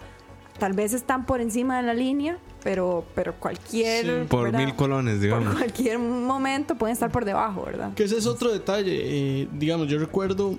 [0.58, 4.04] tal vez están por encima de la línea, pero, pero cualquier.
[4.04, 4.26] Sí.
[4.28, 4.58] Por ¿verdad?
[4.64, 5.54] mil colones, Por digamos.
[5.54, 7.94] cualquier momento pueden estar por debajo, ¿verdad?
[7.94, 9.42] Que ese es otro detalle.
[9.42, 10.58] eh, digamos, yo recuerdo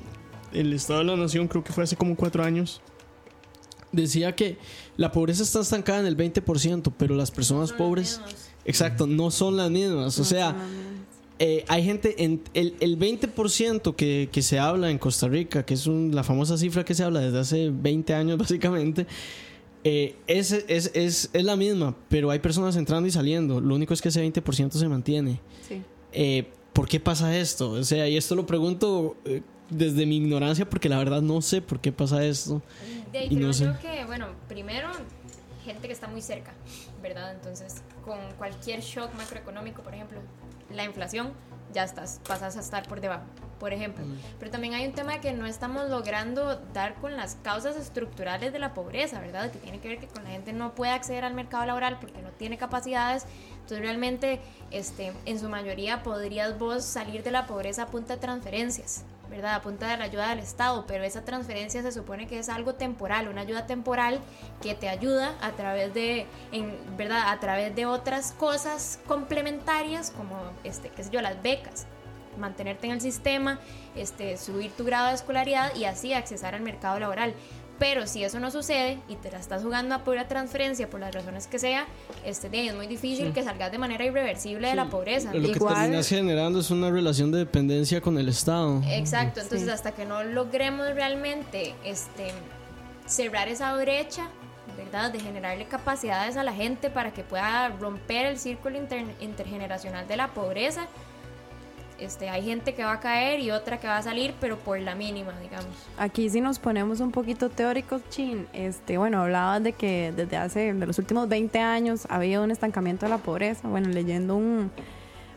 [0.54, 2.80] el Estado de la Nación, creo que fue hace como cuatro años.
[3.92, 4.58] Decía que
[4.98, 8.22] la pobreza está estancada en el 20%, pero las personas Son los pobres.
[8.66, 10.20] Exacto, no son las mismas.
[10.20, 10.54] O sea,
[11.40, 15.74] eh, hay gente, en el, el 20% que, que se habla en Costa Rica, que
[15.76, 19.08] es un- la famosa cifra que se habla desde hace 20 años básicamente,
[19.88, 23.62] eh, es, es, es, es la misma, pero hay personas entrando y saliendo.
[23.62, 25.40] Lo único es que ese 20% se mantiene.
[25.68, 25.80] Sí.
[26.12, 27.70] Eh, ¿Por qué pasa esto?
[27.70, 31.62] O sea, y esto lo pregunto eh, desde mi ignorancia porque la verdad no sé
[31.62, 32.64] por qué pasa esto.
[33.12, 33.66] De ahí Y creo no sé.
[33.66, 34.90] yo que, bueno, primero,
[35.64, 36.54] gente que está muy cerca,
[37.04, 37.36] ¿verdad?
[37.36, 40.18] Entonces, con cualquier shock macroeconómico, por ejemplo,
[40.74, 41.32] la inflación,
[41.76, 43.26] ya estás, pasas a estar por debajo,
[43.60, 44.04] por ejemplo.
[44.40, 48.52] Pero también hay un tema de que no estamos logrando dar con las causas estructurales
[48.52, 49.52] de la pobreza, ¿verdad?
[49.52, 52.22] Que tiene que ver que con la gente no puede acceder al mercado laboral porque
[52.22, 53.26] no tiene capacidades.
[53.54, 54.42] Entonces, realmente,
[54.72, 59.06] este, en su mayoría, podrías vos salir de la pobreza a punta de transferencias.
[59.30, 59.56] ¿verdad?
[59.56, 62.76] A punta de la ayuda del Estado, pero esa transferencia se supone que es algo
[62.76, 64.20] temporal, una ayuda temporal
[64.62, 67.32] que te ayuda a través de, en, ¿verdad?
[67.32, 71.88] A través de otras cosas complementarias como, este, qué sé yo, las becas,
[72.38, 73.60] mantenerte en el sistema,
[73.96, 77.34] este, subir tu grado de escolaridad y así accesar al mercado laboral.
[77.78, 81.14] Pero si eso no sucede y te la estás jugando a pura transferencia por las
[81.14, 81.86] razones que sea,
[82.24, 85.34] este, de ahí es muy difícil que salgas de manera irreversible de la pobreza.
[85.34, 88.82] Lo que terminas generando es una relación de dependencia con el Estado.
[88.88, 89.74] Exacto, entonces Sí.
[89.74, 92.32] hasta que no logremos realmente este,
[93.06, 94.30] cerrar esa brecha,
[94.78, 95.12] ¿verdad?
[95.12, 100.16] De generarle capacidades a la gente para que pueda romper el círculo inter- intergeneracional de
[100.16, 100.88] la pobreza.
[102.00, 104.78] Este, hay gente que va a caer y otra que va a salir, pero por
[104.80, 105.68] la mínima, digamos.
[105.98, 110.74] Aquí si nos ponemos un poquito teóricos, Chin, este, bueno, hablabas de que desde hace,
[110.74, 113.68] de los últimos 20 años ha habido un estancamiento de la pobreza.
[113.70, 114.72] Bueno, leyendo un,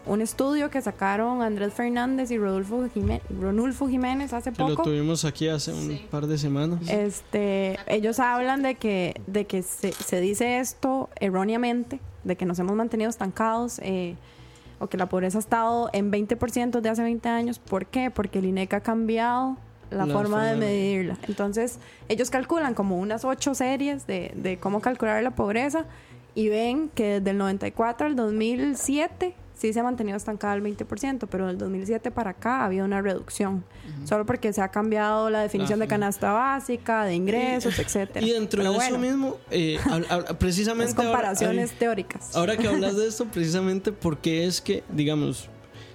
[0.07, 4.83] un estudio que sacaron Andrés Fernández y Rodolfo Jiménez, Ronulfo Jiménez hace Que lo poco.
[4.85, 6.07] tuvimos aquí hace un Sí.
[6.11, 6.81] par de semanas.
[6.89, 12.59] Este, ellos hablan de que, de que se, se dice esto erróneamente, de que nos
[12.59, 14.17] hemos mantenido estancados eh,
[14.79, 17.59] o que la pobreza ha estado en 20% de hace 20 años.
[17.59, 18.11] ¿Por qué?
[18.11, 19.57] Porque el INEC ha cambiado
[19.91, 21.17] la, La forma de medirla.
[21.27, 25.85] Entonces, ellos calculan como unas ocho series de, de cómo calcular la pobreza
[26.35, 31.27] y ven que desde el 94 al 2007 sí se ha mantenido estancada al 20%,
[31.31, 33.65] pero del 2007 para acá ha habido una reducción.
[34.05, 38.25] Solo porque se ha cambiado la definición de canasta básica, de ingresos, etcétera.
[38.25, 39.79] Y dentro Pero de eso bueno, mismo, eh,
[40.39, 40.93] precisamente.
[40.93, 42.37] es ahora- comparaciones ay, teóricas.
[42.37, 45.49] Ahora que hablas de esto, precisamente porque es que, digamos,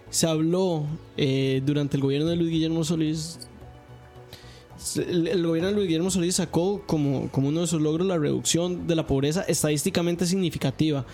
[0.10, 0.84] se habló
[1.18, 3.40] eh, durante el gobierno de Luis Guillermo Solís.
[4.98, 8.86] el gobierno de Luis Guillermo Solís sacó como, como uno de sus logros la reducción
[8.88, 11.06] de la pobreza estadísticamente significativa.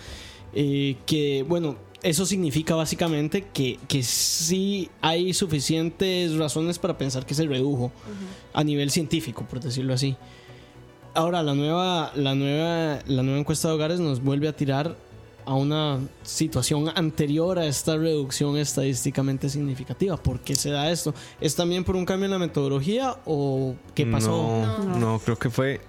[0.52, 7.34] Eh, que, bueno, eso significa básicamente que, que sí hay suficientes razones para pensar que
[7.34, 7.92] se redujo
[8.52, 10.16] a nivel científico, por decirlo así.
[11.14, 14.96] Ahora, la nueva, la nueva, la nueva encuesta de hogares nos vuelve a tirar
[15.44, 20.16] a una situación anterior a esta reducción estadísticamente significativa.
[20.16, 21.12] ¿Por qué se da esto?
[21.40, 24.30] ¿Es también por un cambio en la metodología o qué pasó?
[24.30, 24.98] No, No.
[24.98, 25.80] no, creo que fue.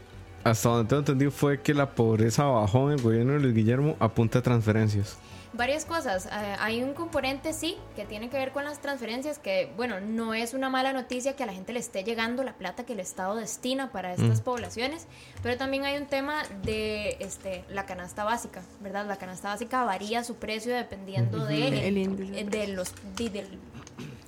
[0.43, 3.95] Hasta donde tengo entendido fue que la pobreza bajó en el gobierno de Luis Guillermo
[3.99, 5.17] a punta de transferencias.
[5.53, 6.27] Varias cosas.
[6.27, 10.33] Eh, hay un componente, sí, que tiene que ver con las transferencias, que, bueno, no
[10.33, 13.01] es una mala noticia que a la gente le esté llegando la plata que el
[13.01, 15.07] Estado destina para estas poblaciones,
[15.43, 19.05] pero también hay un tema de este, la canasta básica, ¿verdad?
[19.07, 22.39] La canasta básica varía su precio dependiendo de, El índice.
[22.39, 23.47] eh, de los, de- del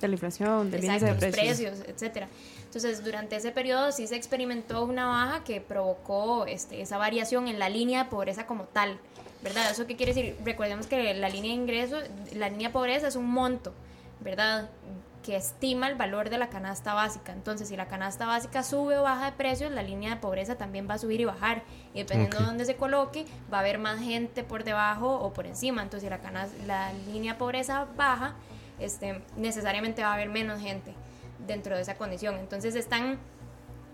[0.00, 1.56] De la inflación, del Exacto, de los precios.
[1.70, 2.28] precios, etcétera.
[2.66, 7.58] Entonces, durante ese periodo sí se experimentó una baja que provocó este, esa variación en
[7.58, 8.98] la línea de pobreza como tal,
[9.44, 9.70] ¿verdad?
[9.70, 10.36] ¿Eso qué quiere decir?
[10.44, 11.98] Recordemos que la línea de ingreso,
[12.34, 13.72] la línea de pobreza es un monto,
[14.20, 14.70] ¿verdad?
[15.22, 17.32] Que estima el valor de la canasta básica.
[17.32, 20.88] Entonces, si la canasta básica sube o baja de precios, la línea de pobreza también
[20.88, 21.62] va a subir y bajar.
[21.94, 25.46] Y dependiendo de dónde se coloque, va a haber más gente por debajo o por
[25.46, 25.82] encima.
[25.82, 28.34] Entonces, si la, canas- la línea de pobreza baja,
[28.80, 30.94] este, necesariamente va a haber menos gente
[31.46, 32.36] dentro de esa condición.
[32.38, 33.18] Entonces están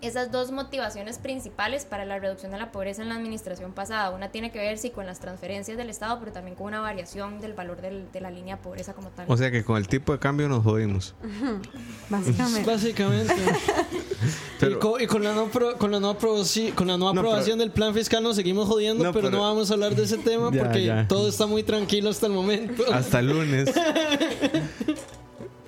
[0.01, 4.09] esas dos motivaciones principales para la reducción de la pobreza en la administración pasada.
[4.11, 7.39] Una tiene que ver sí con las transferencias del Estado, pero también con una variación
[7.39, 9.25] del valor del- de la línea de pobreza como tal.
[9.29, 11.13] O sea que con el tipo de cambio nos jodimos.
[12.09, 12.69] Básicamente.
[12.69, 13.33] Básicamente.
[14.59, 17.11] Pero- y, con, y con la no, pro- con la no, aprobaci- con la no
[17.13, 19.95] No, aprobación del plan fiscal nos seguimos jodiendo, No, pero, pero- no vamos a hablar
[19.95, 21.07] de ese tema Ya, porque ya.
[21.07, 22.83] todo está muy tranquilo hasta el momento.
[22.93, 23.69] Hasta el lunes.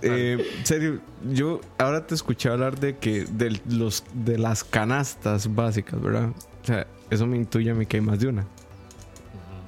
[0.04, 1.00] Eh, serio,
[1.32, 6.30] yo ahora te escuché hablar de que de los de las canastas básicas, ¿verdad?
[6.64, 8.41] O sea, eso me intuye a mí que hay más de una.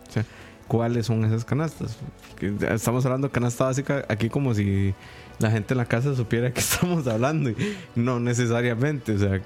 [0.08, 0.26] O sea,
[0.68, 1.98] ¿cuáles son esas canastas?
[2.32, 4.94] Porque estamos hablando de canasta básica aquí como si
[5.40, 7.56] la gente en la casa supiera que estamos hablando y
[7.96, 9.42] no necesariamente, o sea,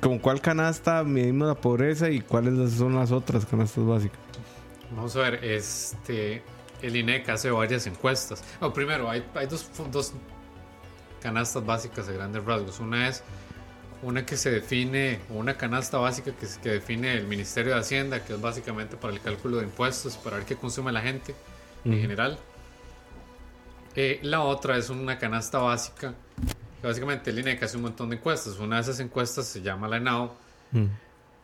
[0.00, 4.18] ¿con cuál canasta medimos la pobreza y cuáles son las otras canastas básicas?
[4.94, 6.42] Vamos a ver, este.
[6.86, 8.42] El INEC hace varias encuestas.
[8.60, 10.12] No, primero, hay, hay dos, dos
[11.20, 12.80] canastas básicas de grandes rasgos.
[12.80, 13.22] Una es
[14.02, 18.34] una que se define, una canasta básica que, que define el Ministerio de Hacienda, que
[18.34, 21.34] es básicamente para el cálculo de impuestos, para ver qué consume la gente
[21.84, 22.38] en general.
[23.96, 26.14] Eh, la otra es una canasta básica,
[26.80, 28.58] que básicamente el INEC hace un montón de encuestas.
[28.58, 30.86] Una de esas encuestas se llama la ENAO, Mm.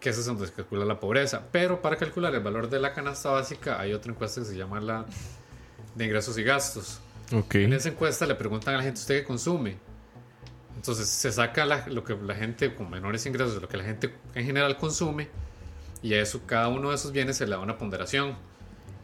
[0.00, 1.42] Que esa es donde se calcula la pobreza.
[1.52, 4.80] Pero para calcular el valor de la canasta básica hay otra encuesta que se llama
[4.80, 5.04] la
[5.94, 7.00] de ingresos y gastos.
[7.32, 7.56] Ok.
[7.56, 9.76] En esa encuesta le preguntan a la gente, ¿usted qué consume?
[10.76, 14.14] Entonces se saca la- lo que la gente con menores ingresos, lo que la gente
[14.34, 15.28] en general consume,
[16.02, 18.34] y a eso, cada uno de esos bienes se le da una ponderación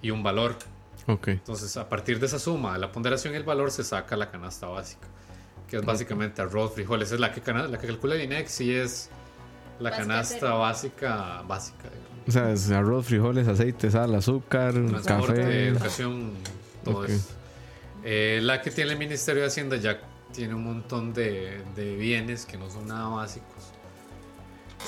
[0.00, 0.56] y un valor.
[1.06, 1.28] Ok.
[1.28, 4.30] Entonces, a partir de esa suma, de la ponderación y el valor, se saca la
[4.30, 5.06] canasta básica,
[5.68, 7.12] que es básicamente arroz, frijoles.
[7.12, 9.10] Es la que, la que calcula el INEC, sí es
[9.80, 11.84] la canasta básica, básica.
[11.90, 12.28] digamos.
[12.28, 15.66] O sea, es arroz, frijoles, aceite, sal, azúcar, Transporte, café.
[15.68, 16.32] educación,
[16.84, 17.08] todo Ok.
[17.08, 17.28] eso.
[18.04, 20.00] Eh, la que tiene el Ministerio de Hacienda ya
[20.32, 23.72] tiene un montón de, de bienes que no son nada básicos.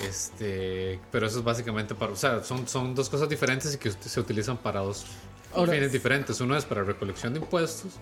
[0.07, 3.91] Este, pero eso es básicamente para, o sea, son, son dos cosas diferentes y que
[3.91, 5.07] se utilizan para dos
[5.55, 6.41] Ahora- fines diferentes.
[6.41, 7.95] Uno es para recolección de impuestos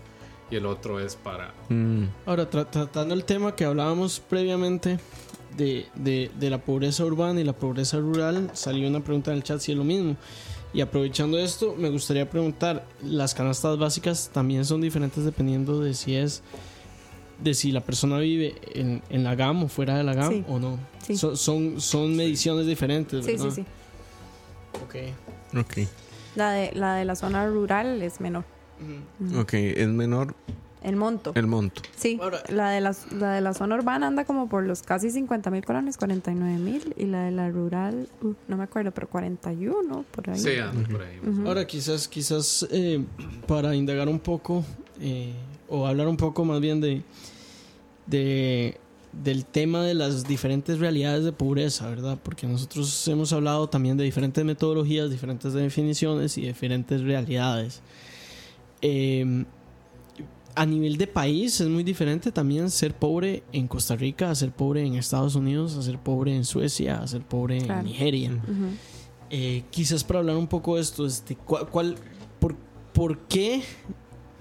[0.51, 4.99] y el otro es para Mm, Ahora, tra- tratando el tema que hablábamos previamente
[5.57, 9.43] de, de- de la pobreza urbana y la pobreza rural, salió una pregunta en el
[9.43, 10.17] chat si es lo mismo.
[10.75, 16.15] Y aprovechando esto, me gustaría preguntar, ¿las canastas básicas también son diferentes dependiendo de si
[16.17, 16.43] es
[17.43, 20.45] de si la persona vive en, en la GAM o fuera de la GAM Sí.
[20.49, 20.79] o no?
[21.07, 21.17] Sí.
[21.17, 23.51] So- son, son mediciones diferentes, Sí, ¿verdad?
[23.51, 23.65] sí, sí.
[24.83, 25.59] Ok.
[25.61, 25.89] ok.
[26.35, 28.45] La de, la de la zona rural es menor.
[29.23, 29.41] Ujú.
[29.41, 30.35] Ok, es menor
[30.87, 31.33] El monto.
[31.35, 31.83] el monto.
[31.97, 35.11] Sí, Ahora- la de, la, la de la zona urbana anda como por los casi
[35.11, 36.95] 50 mil colones, 49 mil.
[36.97, 40.39] Y la de la rural, uh, no me acuerdo, pero 41, por ahí.
[40.39, 41.19] Sí, anda por ahí.
[41.23, 41.47] o menos.
[41.49, 43.05] Ahora quizás, quizás eh,
[43.47, 44.65] para indagar un poco
[45.01, 45.33] eh,
[45.69, 47.03] o hablar un poco más bien de,
[48.07, 48.79] de
[49.13, 52.19] del tema de las diferentes realidades de pobreza, ¿verdad?
[52.23, 57.81] Porque nosotros hemos hablado también de diferentes metodologías, diferentes definiciones y diferentes realidades.
[58.83, 59.45] Eh,
[60.57, 64.51] a nivel de país es muy diferente también ser pobre en Costa Rica, a ser
[64.53, 67.81] pobre en Estados Unidos, a ser pobre en Suecia, a ser pobre Claro.
[67.81, 68.33] en Nigeria.
[69.31, 71.97] Eh, quizás para hablar un poco de esto, este, ¿cuál, cuál-
[72.41, 72.57] por,
[72.95, 73.63] por qué,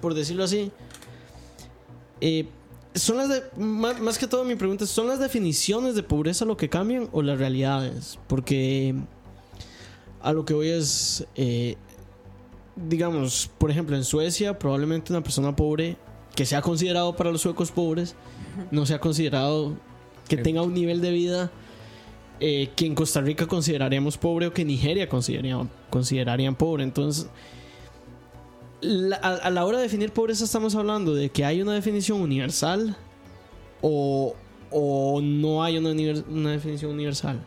[0.01, 0.71] por decirlo así,
[2.21, 2.47] eh,
[2.93, 6.45] son las de, más, más que todo mi pregunta, es, ¿son las definiciones de pobreza
[6.45, 8.17] lo que cambian o las realidades?
[8.27, 8.95] Porque
[10.21, 11.75] a lo que voy es, eh,
[12.77, 15.97] digamos, por ejemplo, en Suecia probablemente una persona pobre
[16.35, 18.15] que sea considerado para los suecos pobres,
[18.71, 19.73] no sea considerado
[20.27, 21.51] que tenga un nivel de vida
[22.39, 26.83] eh, que en Costa Rica consideraríamos pobre o que en Nigeria considerarían, pobre.
[26.83, 27.29] Entonces,
[29.21, 32.97] a, a la hora de definir pobreza estamos hablando de que hay una definición universal
[33.81, 34.35] o,
[34.71, 35.91] o no hay una,
[36.29, 37.39] una definición universal.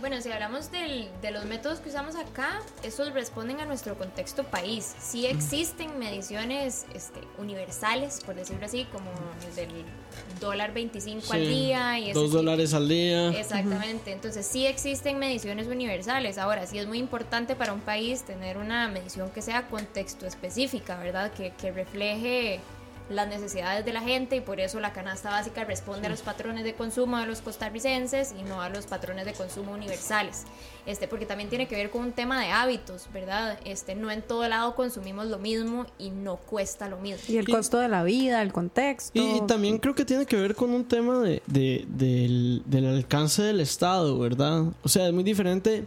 [0.00, 4.44] Bueno, si hablamos del- de los métodos que usamos acá, esos responden a nuestro contexto
[4.44, 4.94] país.
[4.98, 9.10] Sí existen mediciones este, universales, por decirlo así, como
[9.46, 9.84] el del
[10.40, 13.28] dólar 25 al día y Dos dólares al día.
[13.28, 16.38] Exactamente, entonces sí existen mediciones universales.
[16.38, 20.96] Ahora, sí es muy importante para un país tener una medición que sea contexto específica,
[20.98, 21.30] ¿verdad?
[21.32, 22.60] Que, que refleje
[23.10, 26.64] las necesidades de la gente y por eso la canasta básica responde a los patrones
[26.64, 30.44] de consumo de los costarricenses y no a los patrones de consumo universales.
[30.86, 33.58] Este, porque también tiene que ver con un tema de hábitos, ¿verdad?
[33.64, 37.20] Este, no en todo lado consumimos lo mismo y no cuesta lo mismo.
[37.28, 39.12] Y el costo de la vida, el contexto.
[39.20, 42.86] Y, y también creo que tiene que ver con un tema de, de- del, del
[42.86, 44.64] alcance del Estado, ¿verdad?
[44.82, 45.84] O sea, es muy diferente.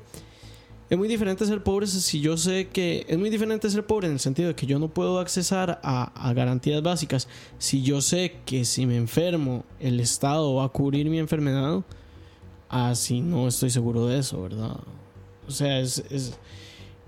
[0.89, 3.05] Es muy diferente ser pobre si yo sé que.
[3.07, 6.11] Es muy diferente ser pobre en el sentido de que yo no puedo accesar a,
[6.29, 7.27] a garantías básicas.
[7.57, 11.81] Si yo sé que si me enfermo, el Estado va a cubrir mi enfermedad.
[12.69, 14.75] Así no estoy seguro de eso, ¿verdad?
[15.47, 16.37] O sea, es, es,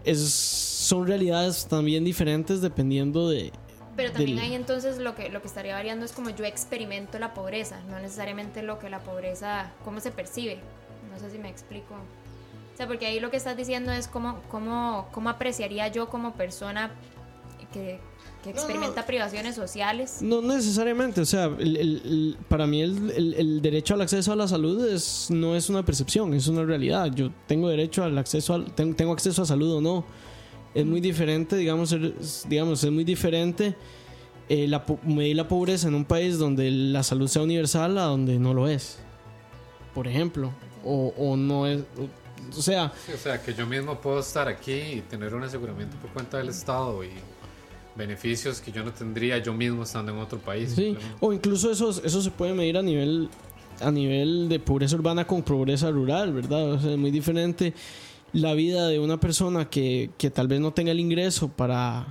[0.03, 3.51] es- son realidades también diferentes dependiendo de,
[3.95, 7.17] Pero también del- ahí entonces lo que, lo que estaría variando es como yo experimento
[7.17, 10.59] la pobreza, no necesariamente lo que la pobreza, cómo se percibe.
[11.11, 11.95] No sé si me explico.
[12.76, 16.34] O sea, porque ahí lo que estás diciendo es cómo, cómo, cómo apreciaría yo como
[16.34, 16.91] persona
[17.71, 18.01] que,
[18.43, 19.07] que No, experimenta no.
[19.07, 20.17] privaciones sociales.
[20.21, 24.34] No necesariamente, o sea, el- el- el- para mí el, el- el derecho al acceso
[24.34, 27.09] a la salud es, no es una percepción, es una realidad.
[27.15, 30.03] Yo tengo derecho al acceso al, ten- tengo acceso a salud o no.
[30.73, 32.13] Es muy diferente, digamos, ser-
[32.49, 33.73] digamos es muy diferente
[34.49, 38.38] eh, la, medir la pobreza en un país donde la salud sea universal a donde
[38.38, 38.99] no lo es,
[39.93, 40.51] por ejemplo,
[40.84, 42.24] o, o no es, o,
[42.58, 45.96] o sea, Sí, o sea, que yo mismo puedo estar aquí y tener un aseguramiento
[45.98, 47.10] por cuenta del Estado y
[47.96, 50.74] beneficios que yo no tendría yo mismo estando en otro país.
[50.76, 53.30] Sí, o incluso eso, eso se puede medir a nivel
[53.82, 56.72] a nivel de pobreza urbana con pobreza rural, ¿verdad?
[56.74, 57.74] O sea, es muy diferente
[58.32, 62.08] la vida de una persona que, que tal vez no tenga el ingreso para,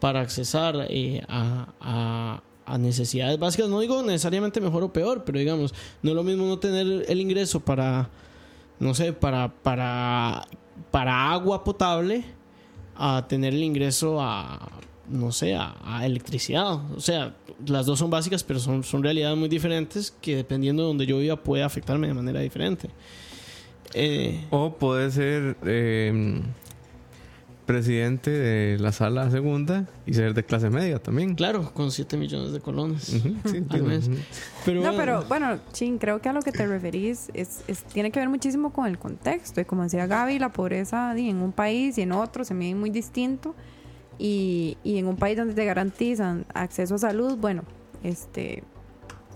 [0.00, 3.68] para accesar eh, a, a- a necesidades básicas.
[3.70, 7.20] No digo necesariamente mejor o peor, pero digamos, no es lo mismo no tener el
[7.20, 8.10] ingreso para,
[8.80, 10.46] no sé, para, para,
[10.90, 12.24] para agua potable
[12.96, 14.70] a tener el ingreso a,
[15.08, 16.74] no sé, a, electricidad.
[16.92, 17.34] O sea,
[17.66, 21.18] las dos son básicas, pero son, son realidades muy diferentes que dependiendo de donde yo
[21.18, 22.90] viva puede afectarme de manera diferente.
[23.94, 26.42] Eh, O puede ser eh,
[27.68, 31.34] presidente de la sala segunda y ser de clase media también.
[31.34, 33.02] claro, con 7 millones de colones.
[33.04, 33.22] Sí,
[33.70, 34.00] Al.
[34.64, 37.84] Pero, No, bueno, pero bueno, Chin, creo que a lo que te referís es, es-
[37.84, 39.60] tiene que ver muchísimo con el contexto.
[39.60, 42.90] Y como decía Gaby, la pobreza en un país y en otro se mide muy
[42.90, 43.54] distinto.
[44.18, 47.62] Y, y en un país donde te garantizan acceso a salud, bueno,
[48.02, 48.64] este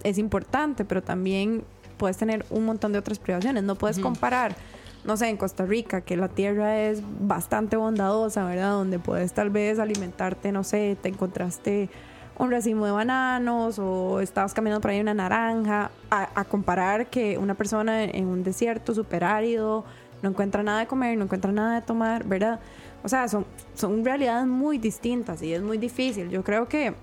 [0.03, 1.63] es importante, pero también
[1.99, 3.63] puedes tener un montón de otras privaciones.
[3.63, 4.57] No puedes comparar,
[5.05, 8.73] no sé, en Costa Rica, que la tierra es bastante bondadosa, ¿verdad?
[8.73, 11.91] Donde puedes tal vez alimentarte, no sé, te encontraste
[12.39, 17.37] un racimo de bananos o estabas caminando por ahí una naranja, a, a comparar que
[17.37, 19.85] una persona en, en un desierto súper árido
[20.23, 22.61] no encuentra nada de comer, no encuentra nada de tomar, ¿verdad?
[23.03, 23.45] O sea, son,
[23.75, 26.31] son realidades muy distintas y es muy difícil.
[26.31, 26.95] Yo creo que,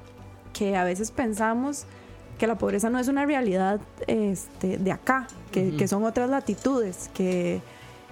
[0.53, 1.85] que a veces pensamos
[2.37, 7.09] que la pobreza no es una realidad este, de acá, que, que son otras latitudes,
[7.13, 7.61] que,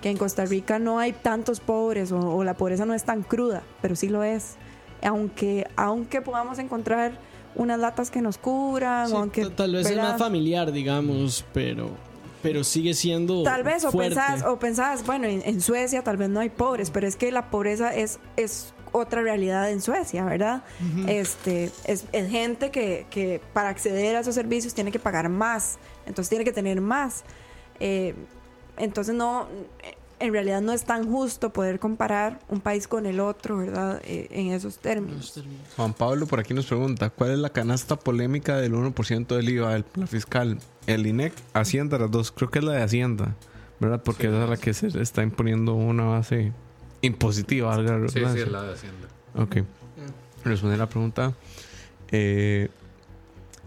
[0.01, 3.23] que en Costa Rica no hay tantos pobres o, o la pobreza no es tan
[3.23, 4.55] cruda, pero sí lo es.
[5.03, 7.11] Aunque, aunque podamos encontrar
[7.55, 11.89] unas latas que nos cubran, sí, aunque, ta- tal vez es más familiar, digamos, pero,
[12.43, 13.43] pero sigue siendo.
[13.43, 14.15] Tal vez, o fuerte.
[14.15, 17.31] pensás, o pensás, bueno, en, en Suecia tal vez no hay pobres, pero es que
[17.31, 20.63] la pobreza es, es otra realidad en Suecia, ¿verdad?
[21.07, 25.77] Este, es, es gente que, que para acceder a esos servicios tiene que pagar más,
[26.05, 27.23] entonces tiene que tener más.
[27.79, 28.15] Eh,
[28.77, 29.47] entonces no,
[30.19, 34.01] en realidad no es tan justo poder comparar un país con el otro, ¿verdad?
[34.03, 35.43] Eh, en esos términos.
[35.75, 39.73] Juan Pablo por aquí nos pregunta, ¿cuál es la canasta polémica del 1% del IVA
[39.73, 40.57] del plan fiscal?
[40.87, 43.35] El INEC, Hacienda, las dos, creo que es la de Hacienda,
[43.79, 44.01] ¿verdad?
[44.03, 46.51] Porque esa es la que se está imponiendo una base
[47.01, 47.77] impositiva.
[47.77, 49.07] la Sí, sí, es la de Hacienda.
[49.35, 49.57] Ok.
[50.43, 51.33] Responder la pregunta.
[52.09, 52.69] Eh,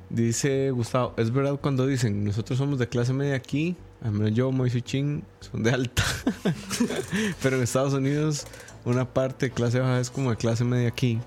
[0.09, 3.77] dice Gustavo, ¿es verdad cuando dicen nosotros somos de clase media aquí?
[4.03, 6.03] Al menos yo, Moisés Chin, son de alta.
[7.43, 8.47] Pero en Estados Unidos,
[8.85, 11.19] una parte de clase baja es como de clase media aquí.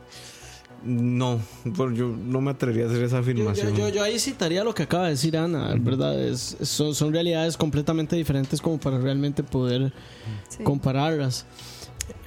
[0.83, 3.75] No, bueno, yo no me atrevería a hacer esa Yo, afirmación.
[3.75, 6.19] yo- yo ahí citaría lo que acaba de decir Ana, ¿verdad?
[6.21, 9.93] Es, son, son realidades completamente diferentes como para realmente poder
[10.49, 10.61] Sí.
[10.63, 11.45] compararlas.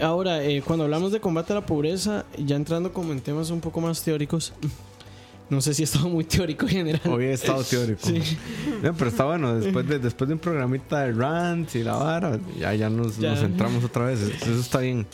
[0.01, 3.61] Ahora, eh, cuando hablamos de combate a la pobreza, ya entrando como en temas un
[3.61, 4.55] poco más teóricos,
[5.49, 7.01] no sé si he estado muy teórico en general.
[7.09, 8.01] Hoy he estado teórico.
[8.07, 8.21] Sí.
[8.83, 12.39] No, pero está bueno, después de, después de un programita de rant y la vara,
[12.59, 13.31] ya, ya nos, Ya.
[13.31, 14.21] nos centramos otra vez.
[14.21, 15.07] Eso está bien.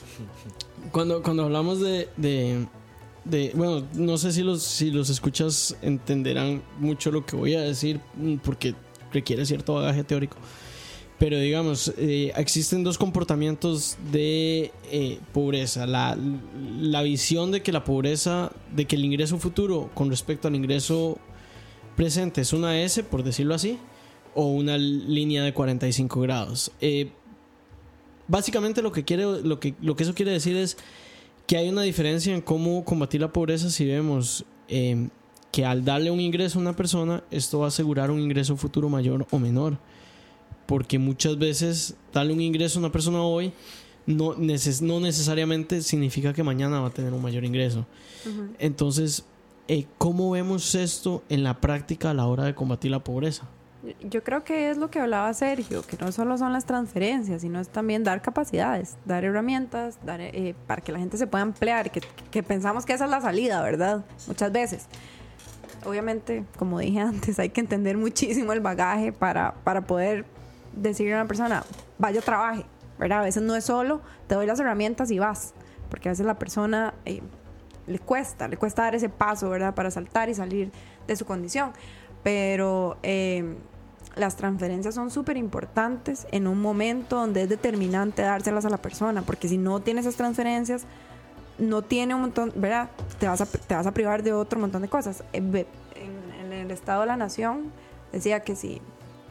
[0.91, 2.67] Cuando, cuando hablamos de, de,
[3.25, 7.61] de- Bueno, no sé si los, si los escuchas entenderán mucho lo que voy a
[7.61, 8.75] decir, mm, porque
[9.13, 10.37] requiere cierto bagaje teórico.
[11.23, 15.87] Pero digamos, eh, existen dos comportamientos de eh, pobreza.
[15.87, 16.19] La,
[16.81, 21.19] la visión de que la pobreza, de que el ingreso futuro con respecto al ingreso
[21.95, 23.79] presente es una S, por decirlo así,
[24.35, 26.73] o una línea de 45 grados.
[26.81, 27.13] Eh,
[28.27, 30.77] básicamente lo que, quiere, lo, que, lo que eso quiere decir es
[31.47, 35.09] que hay una diferencia en cómo combatir la pobreza si vemos eh,
[35.53, 38.89] que al darle un ingreso a una persona, esto va a asegurar un ingreso futuro
[38.89, 39.79] mayor o menor.
[40.73, 43.53] Porque muchas veces darle un ingreso a una persona hoy
[44.07, 47.85] no, neces- no necesariamente significa que mañana va a tener un mayor ingreso.
[48.59, 49.27] Entonces,
[49.69, 53.47] eh, ¿cómo vemos esto en la práctica a la hora de combatir la pobreza?
[54.09, 57.61] Yo creo que es lo que hablaba Sergio, que no solo son las transferencias, sino
[57.61, 61.91] es también dar capacidades, dar herramientas, dar, eh, para que la gente se pueda emplear,
[61.91, 62.01] que,
[62.31, 64.07] que pensamos que esa es la salida, ¿verdad?
[64.27, 64.87] Muchas veces.
[65.85, 70.25] Obviamente, como dije antes, hay que entender muchísimo el bagaje para, para poder
[70.75, 71.65] decirle a una persona,
[71.99, 72.65] vaya, trabaje,
[72.99, 73.21] ¿verdad?
[73.21, 75.55] A veces no es solo, te doy las herramientas y vas,
[75.91, 77.23] porque a veces la persona eh,
[77.87, 79.75] le cuesta, le cuesta dar ese paso, ¿verdad?
[79.75, 80.71] Para saltar y salir
[81.07, 81.73] de su condición.
[82.23, 83.57] Pero eh,
[84.15, 89.23] las transferencias son súper importantes en un momento donde es determinante dárselas a la persona,
[89.23, 90.85] porque si no tiene esas transferencias,
[91.59, 92.91] no tiene un montón, ¿verdad?
[93.19, 95.25] Te vas a, te vas a privar de otro montón de cosas.
[95.33, 97.73] Eh, En, en el Estado de la Nación
[98.13, 98.81] decía que si,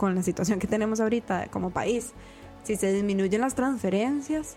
[0.02, 2.14] con la situación que tenemos ahorita como país,
[2.64, 4.56] si se disminuyen las transferencias,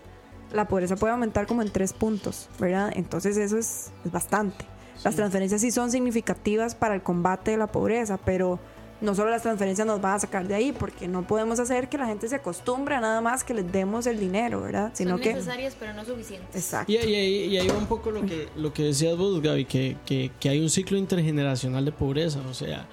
[0.51, 2.91] la pobreza puede aumentar como en tres puntos, ¿verdad?
[2.95, 4.65] Entonces eso es, es bastante.
[5.03, 8.59] Las transferencias sí son significativas para el combate de la pobreza, pero
[9.01, 11.97] no solo las transferencias nos van a sacar de ahí, porque no podemos hacer que
[11.99, 14.91] la gente se acostumbre a nada más que les demos el dinero, ¿verdad?
[14.95, 15.33] Sino Son que...
[15.33, 16.55] necesarias, pero no suficientes.
[16.55, 16.91] Exacto.
[16.91, 19.65] Y, y ahí- y ahí va un poco lo que, lo que decías vos, Gaby,
[19.65, 22.39] que, que- que hay un ciclo intergeneracional de pobreza.
[22.49, 22.87] O sea,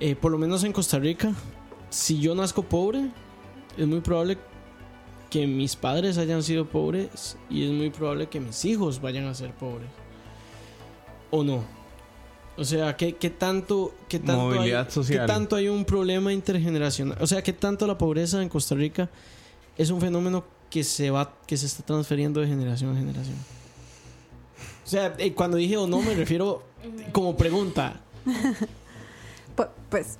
[0.00, 1.32] eh, por lo menos en Costa Rica,
[1.94, 3.08] si yo nazco pobre,
[3.78, 4.36] es muy probable
[5.30, 9.34] que mis padres hayan sido pobres y es muy probable que mis hijos vayan a
[9.34, 9.88] ser pobres.
[11.30, 11.64] ¿O no?
[12.56, 15.20] O sea, ¿qué, qué tanto, qué tanto, Movilidad hay, social.
[15.26, 17.16] qué tanto hay un problema intergeneracional?
[17.20, 19.08] O sea, ¿qué tanto la pobreza en Costa Rica
[19.78, 23.36] es un fenómeno que se va, que se está transfiriendo de generación a generación?
[24.84, 26.62] O sea, eh, cuando dije o no me refiero
[27.12, 28.00] como pregunta.
[29.56, 30.18] Pu- Pues,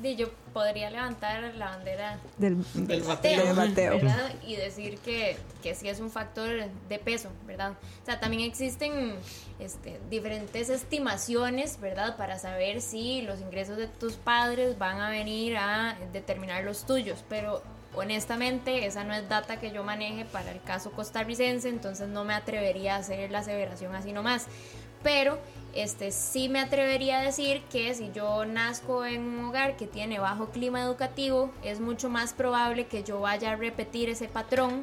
[0.00, 3.92] Di, yo podría levantar la bandera del, Del bateo, Del bateo.
[3.94, 4.32] ¿verdad?
[4.46, 6.48] Y decir que, que sí es un factor
[6.88, 7.72] de peso, ¿verdad?
[8.02, 9.14] O sea, también existen
[9.58, 12.16] este, diferentes estimaciones, ¿verdad?
[12.16, 17.24] Para saber si los ingresos de tus padres van a venir a determinar los tuyos,
[17.28, 17.62] pero
[17.94, 22.34] honestamente esa no es data que yo maneje para el caso costarricense, entonces no me
[22.34, 24.46] atrevería a hacer la aseveración así nomás.
[25.02, 25.38] Pero
[25.74, 30.18] este sí me atrevería a decir que si yo nazco en un hogar que tiene
[30.18, 34.80] bajo clima educativo, es mucho más probable que yo vaya a repetir ese patrón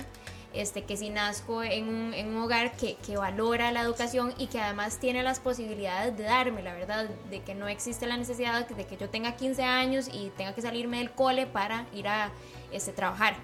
[0.54, 4.48] este, que si nazco en un, en un hogar que, que valora la educación y
[4.48, 8.68] que además tiene las posibilidades de darme, la verdad, de que no existe la necesidad
[8.68, 12.32] de que yo tenga 15 años y tenga que salirme del cole para ir a
[12.72, 13.36] este, trabajar.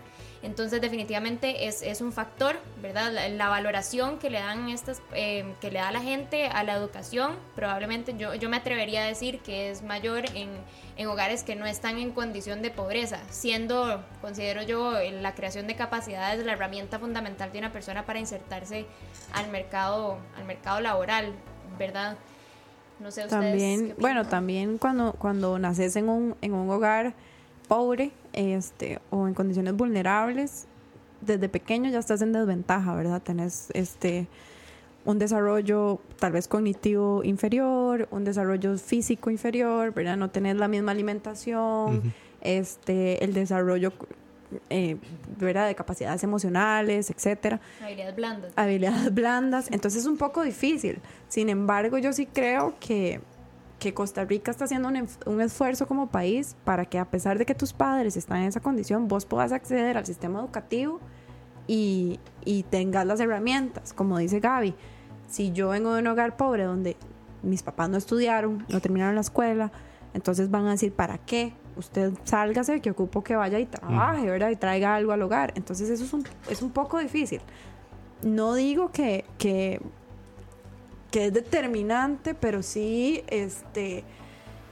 [0.43, 3.13] Entonces definitivamente es, es un factor, ¿verdad?
[3.13, 6.73] La, la valoración que le dan estas, eh, que le da la gente a la
[6.73, 10.49] educación, probablemente yo, yo me atrevería a decir que es mayor en,
[10.97, 15.75] en hogares que no están en condición de pobreza, siendo, considero yo, la creación de
[15.75, 18.85] capacidades la herramienta fundamental de una persona para insertarse
[19.31, 21.33] al mercado, al mercado laboral,
[21.79, 22.17] ¿verdad?
[22.99, 23.29] No sé ustedes.
[23.29, 27.13] También, bueno, también cuando, cuando naces en un, en un hogar
[27.69, 30.67] pobre este, o en condiciones vulnerables,
[31.21, 33.21] desde pequeño ya estás en desventaja, ¿verdad?
[33.21, 34.27] Tenés este,
[35.05, 40.17] un desarrollo tal vez cognitivo inferior, un desarrollo físico inferior, ¿verdad?
[40.17, 43.93] No tenés la misma alimentación, este, el desarrollo
[44.69, 44.97] eh,
[45.37, 45.67] ¿verdad?
[45.67, 48.53] de capacidades emocionales, etcétera Habilidades blandas.
[48.55, 50.99] habilidades blandas, entonces es un poco difícil.
[51.27, 53.21] Sin embargo, yo sí creo que,
[53.83, 57.45] que Costa Rica está haciendo un, un esfuerzo como país para que a pesar de
[57.45, 61.01] que tus padres están en esa condición, vos puedas acceder al sistema educativo
[61.67, 64.73] y, y tengas las herramientas, como dice Gaby.
[65.27, 66.95] Si yo vengo de un hogar pobre donde
[67.41, 69.71] mis papás no estudiaron, no terminaron la escuela,
[70.13, 71.53] entonces van a decir, ¿para qué?
[71.75, 74.49] Usted sálgase, que ocupo que vaya y trabaje, ¿verdad?
[74.49, 75.51] Y traiga algo al hogar.
[75.55, 77.41] Entonces eso es un, es un poco difícil
[78.23, 79.81] no digo que, que,
[81.13, 84.03] que es determinante, pero sí este,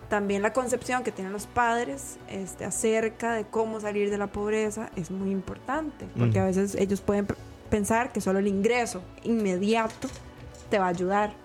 [0.09, 4.89] también la concepción que tienen los padres este, acerca de cómo salir de la pobreza
[4.95, 7.27] es muy importante, porque a veces ellos pueden
[7.69, 10.07] pensar que solo el ingreso inmediato
[10.71, 11.35] te va a ayudar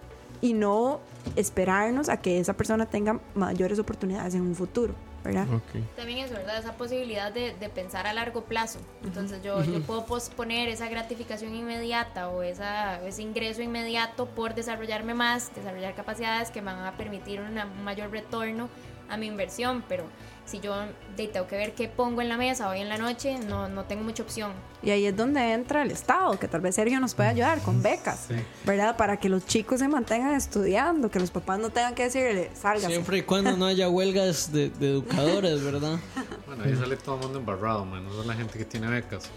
[0.41, 1.01] y no
[1.37, 4.95] esperarnos a que esa persona tenga mayores oportunidades en un futuro,
[5.27, 5.47] ¿verdad?
[5.53, 5.83] Ok.
[5.97, 8.79] También es verdad esa posibilidad de, de pensar a largo plazo.
[9.05, 15.15] Entonces yo, yo puedo posponer esa gratificación inmediata o esa, ese ingreso inmediato por desarrollarme
[15.15, 18.69] más, desarrollar capacidades que me van a permitir una- un mayor retorno
[19.09, 19.85] a mi inversión.
[19.89, 20.05] Pero
[20.47, 20.75] si yo
[21.17, 23.85] de, tengo que ver qué pongo en la mesa hoy en la noche, no, no
[23.85, 24.53] tengo mucha opción.
[24.83, 27.83] Y ahí es donde entra el Estado, que tal vez Sergio nos puede ayudar con
[27.83, 28.35] becas, Sí.
[28.65, 28.97] ¿verdad?
[28.97, 32.87] Para que los chicos se mantengan estudiando, que los papás no tengan que decirle, sálgase.
[32.89, 35.99] Siempre y cuando no haya huelgas de, de educadores, ¿verdad?
[36.47, 39.29] Bueno, ahí sale todo el mundo embarrado, solo la gente que tiene becas.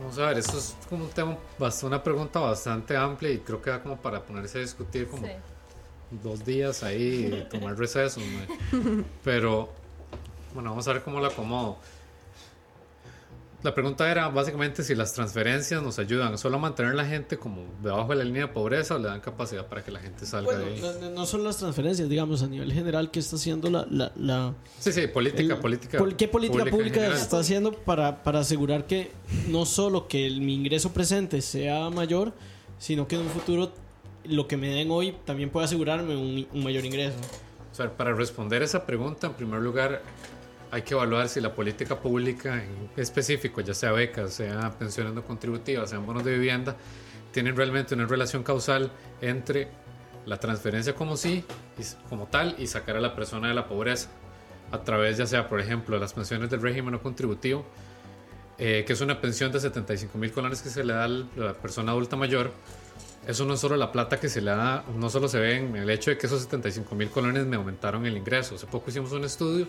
[0.00, 1.36] Vamos a ver, esto es como un tema,
[1.82, 5.32] una pregunta bastante amplia y creo que da como para ponerse a discutir como Sí.
[6.22, 8.20] Dos días ahí y tomar receso.
[8.20, 9.04] mae.
[9.24, 9.70] Pero,
[10.54, 11.78] bueno, vamos a ver cómo lo acomodo.
[13.62, 17.62] La pregunta era básicamente si las transferencias nos ayudan solo a mantener la gente como
[17.80, 20.52] debajo de la línea de pobreza o le dan capacidad para que la gente salga
[20.56, 21.00] Bueno, de ahí.
[21.00, 23.86] no, no- son las transferencias, digamos, a nivel general, ¿qué está haciendo la...
[23.88, 25.98] la, la- Sí, sí, política, el- política.
[25.98, 29.12] pol- ¿Qué política pública está haciendo para, para asegurar que
[29.46, 32.32] no solo que el- mi ingreso presente sea mayor,
[32.80, 33.72] sino que en un futuro
[34.24, 37.16] lo que me den hoy también pueda asegurarme un, un mayor ingreso?
[37.70, 40.02] O sea, para responder esa pregunta, en primer lugar,
[40.70, 45.24] hay que evaluar si la política pública en específico, ya sea becas, sea pensiones no
[45.24, 46.76] contributivas, sean bonos de vivienda,
[47.32, 49.68] tienen realmente una relación causal entre
[50.26, 51.44] la transferencia como sí,
[52.08, 54.08] como tal, y sacar a la persona de la pobreza
[54.70, 57.64] a través, ya sea, por ejemplo, de las pensiones del régimen no contributivo.
[58.58, 61.54] eh, que es una pensión de 75 mil colones que se le da a la
[61.54, 62.52] persona adulta mayor,
[63.26, 65.76] eso no es solo la plata que se le da, no solo se ve en
[65.76, 68.56] el hecho de que esos 75 mil colones me aumentaron el ingreso.
[68.56, 69.66] Hace poco hicimos un estudio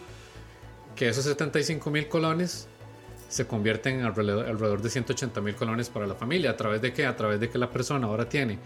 [0.95, 2.67] que esos 75 mil colones
[3.29, 6.51] se convierten en alrededor, alrededor de 180 mil colones para la familia.
[6.51, 7.05] ¿A través de qué?
[7.05, 8.59] A través de que la persona ahora tiene.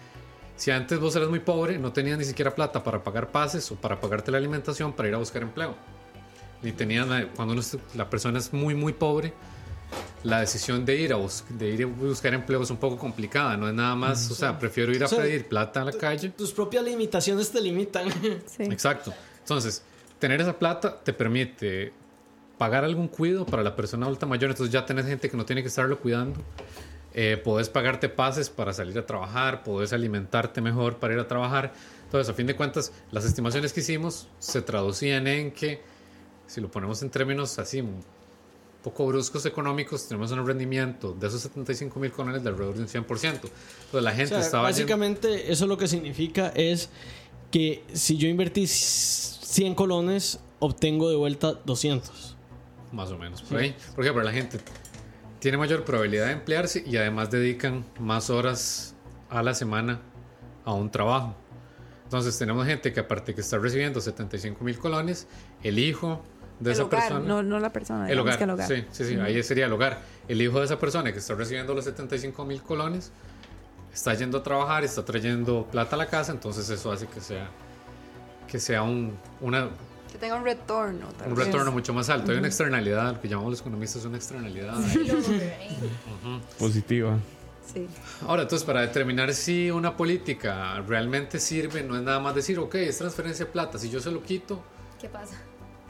[0.56, 3.76] Si antes vos eras muy pobre, no tenías ni siquiera plata para pagar pases o
[3.76, 5.76] para pagarte la alimentación para ir a buscar empleo.
[6.64, 7.62] Ni tenías, cuando
[7.94, 9.34] la persona es muy, muy pobre,
[10.24, 13.56] la decisión de ir a, bus de ir a buscar empleo es un poco complicada,
[13.56, 15.94] no es nada más, o sea, prefiero ir a O sea, pedir plata a la
[15.94, 16.30] calle.
[16.30, 18.08] Tus propias limitaciones te limitan.
[18.46, 18.64] Sí.
[18.64, 19.14] Exacto.
[19.40, 19.84] Entonces,
[20.20, 21.94] tener esa plata te permite
[22.58, 25.62] pagar algún cuido para la persona adulta mayor, entonces ya tenés gente que no tiene
[25.62, 26.42] que estarlo cuidando.
[27.14, 31.74] Eh, podés pagarte pases para salir a trabajar, podés alimentarte mejor para ir a trabajar.
[32.04, 35.82] Entonces, a fin de cuentas, las estimaciones que hicimos se traducían en que,
[36.46, 37.84] si lo ponemos en términos así,
[38.88, 42.88] poco bruscos económicos, tenemos un rendimiento de esos 75 mil colones de alrededor de un
[42.88, 43.04] 100%.
[43.04, 43.52] Entonces,
[43.92, 44.64] la O gente sea, estaba...
[44.64, 46.90] básicamente, eso lo que significa es
[47.52, 52.38] que si yo invertí 100 colones, obtengo de vuelta 200.
[52.94, 53.76] Más o menos, por ahí.
[53.94, 54.58] Porque la gente
[55.40, 58.96] tiene mayor probabilidad de emplearse y además dedican más horas
[59.30, 60.00] a la semana
[60.64, 61.36] a un trabajo.
[62.06, 65.28] Entonces tenemos gente que aparte que está recibiendo 75 mil colones,
[65.62, 66.24] el hijo
[66.60, 67.20] de El esa hogar, persona...
[67.28, 68.10] no, no la persona.
[68.10, 68.68] el hogar, que el hogar.
[68.68, 70.02] Sí, sí, sí, ahí sería el hogar.
[70.28, 73.12] El hijo de esa persona que está recibiendo los 75 mil colones
[73.94, 77.50] está yendo a trabajar, está trayendo plata a la casa, entonces eso hace que sea
[78.48, 79.68] que sea un, una,
[80.12, 81.08] Que tenga un retorno.
[81.18, 81.46] tal un vez.
[81.48, 82.32] retorno mucho más alto.
[82.32, 84.78] Hay una externalidad, lo que llamamos los economistas una externalidad.
[84.78, 84.90] ahí.
[84.90, 85.78] Spillover, ahí.
[86.58, 87.18] Positiva.
[87.74, 87.86] Sí.
[88.26, 92.76] Ahora, entonces, para determinar si una política realmente sirve, no es nada más decir, ok,
[92.76, 94.64] es transferencia de plata, si yo se lo quito,
[95.02, 95.36] ¿Qué pasa?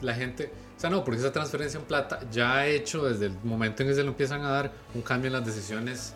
[0.00, 3.32] La gente, o sea, no, porque esa transferencia en plata ya ha hecho desde el
[3.44, 6.14] momento en que se lo empiezan a dar un cambio en las decisiones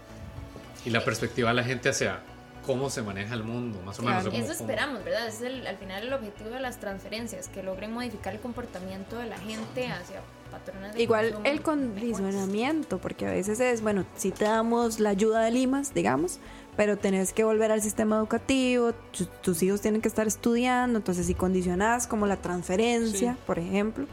[0.85, 2.21] y la perspectiva de la gente hacia
[2.67, 4.23] cómo se maneja el mundo, más o menos.
[4.23, 4.29] Claro.
[4.29, 5.27] o cómo- Eso cómo- esperamos, ¿verdad?
[5.27, 9.19] Ese es el- al final el objetivo de las transferencias, que logren modificar el comportamiento
[9.19, 10.21] de la gente hacia
[10.53, 11.61] patrones de Igual el mejores.
[11.63, 16.39] condicionamiento, porque a veces es, bueno, si te damos la ayuda de Limas, digamos,
[16.77, 21.27] pero tenés que volver al sistema educativo, tu- tus hijos tienen que estar estudiando, entonces
[21.27, 23.39] si condicionás como la transferencia, Sí.
[23.47, 24.07] por ejemplo,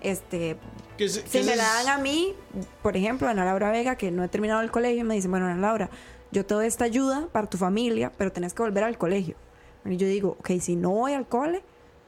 [0.00, 0.56] este,
[0.98, 2.34] si me la dan a mí,
[2.82, 5.60] por ejemplo, Ana Laura Vega, que no he terminado el colegio, me dicen, bueno, Ana
[5.60, 5.90] Laura,
[6.32, 9.36] yo te doy esta ayuda para tu familia, pero tenés que volver al colegio.
[9.84, 11.62] Y yo digo, ok, si no voy al cole,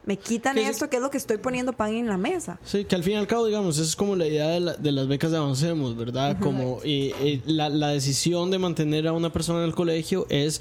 [0.09, 2.59] me quitan Que esto, que es lo que estoy poniendo pan en la mesa.
[2.65, 4.75] Sí, que al fin y al cabo, digamos, esa es como la idea de, la-
[4.75, 6.39] de las becas de Avancemos, ¿verdad?
[6.41, 10.61] Como eh, eh, la, la decisión de mantener a una persona en el colegio es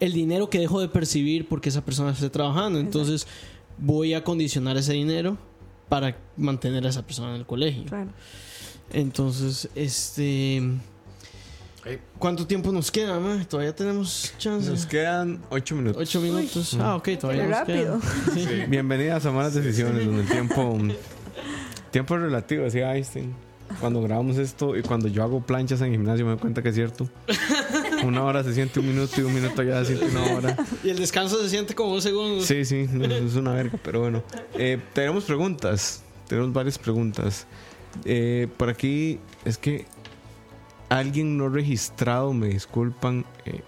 [0.00, 2.78] el dinero que dejo de percibir porque esa persona esté trabajando.
[2.80, 3.26] Entonces,
[3.78, 5.38] voy a condicionar ese dinero
[5.88, 7.84] para mantener a esa persona en el colegio.
[7.84, 8.10] Claro.
[8.92, 10.62] Entonces, este.
[12.18, 13.42] ¿Cuánto tiempo nos queda, ma?
[13.48, 14.70] Todavía tenemos chance.
[14.70, 16.02] Nos quedan 8 minutos.
[16.02, 16.76] Ocho minutos.
[16.78, 18.00] Ah, ok, todavía nos rápido.
[18.00, 18.12] queda.
[18.34, 18.44] Sí.
[18.44, 18.62] sí.
[18.68, 20.78] Bienvenidas a Malas Decisiones, donde el tiempo.
[21.90, 23.34] tiempo es relativo, decía Einstein.
[23.78, 26.70] Cuando grabamos esto y cuando yo hago planchas en el gimnasio me doy cuenta que
[26.70, 27.08] es cierto.
[28.04, 30.56] Una hora se siente un minuto y un minuto ya se siente una hora.
[30.82, 32.44] Y el descanso se siente como un segundo.
[32.44, 34.22] Sí, sí, es una verga, pero bueno.
[34.54, 37.46] Eh, tenemos preguntas, tenemos varias preguntas.
[38.04, 39.86] Eh, por aquí es que
[40.90, 43.62] alguien no registrado, me disculpan, eh,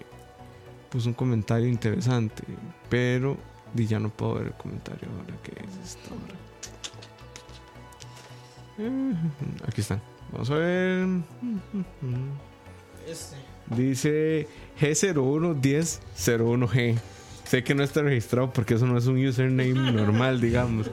[0.91, 2.43] puso un comentario interesante,
[2.89, 3.37] pero
[3.73, 6.35] ya no puedo ver el comentario ahora que es esta hora.
[8.77, 9.13] Mm,
[9.67, 10.01] Aquí están.
[10.31, 11.07] Vamos a ver.
[13.07, 13.35] Este.
[13.75, 14.47] Dice
[14.79, 16.97] G011001G.
[17.45, 20.89] Sé que no está registrado porque eso no es un username normal, digamos.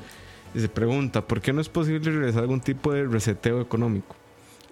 [0.54, 4.14] Y se pregunta, ¿por qué no es posible realizar algún tipo de reseteo económico?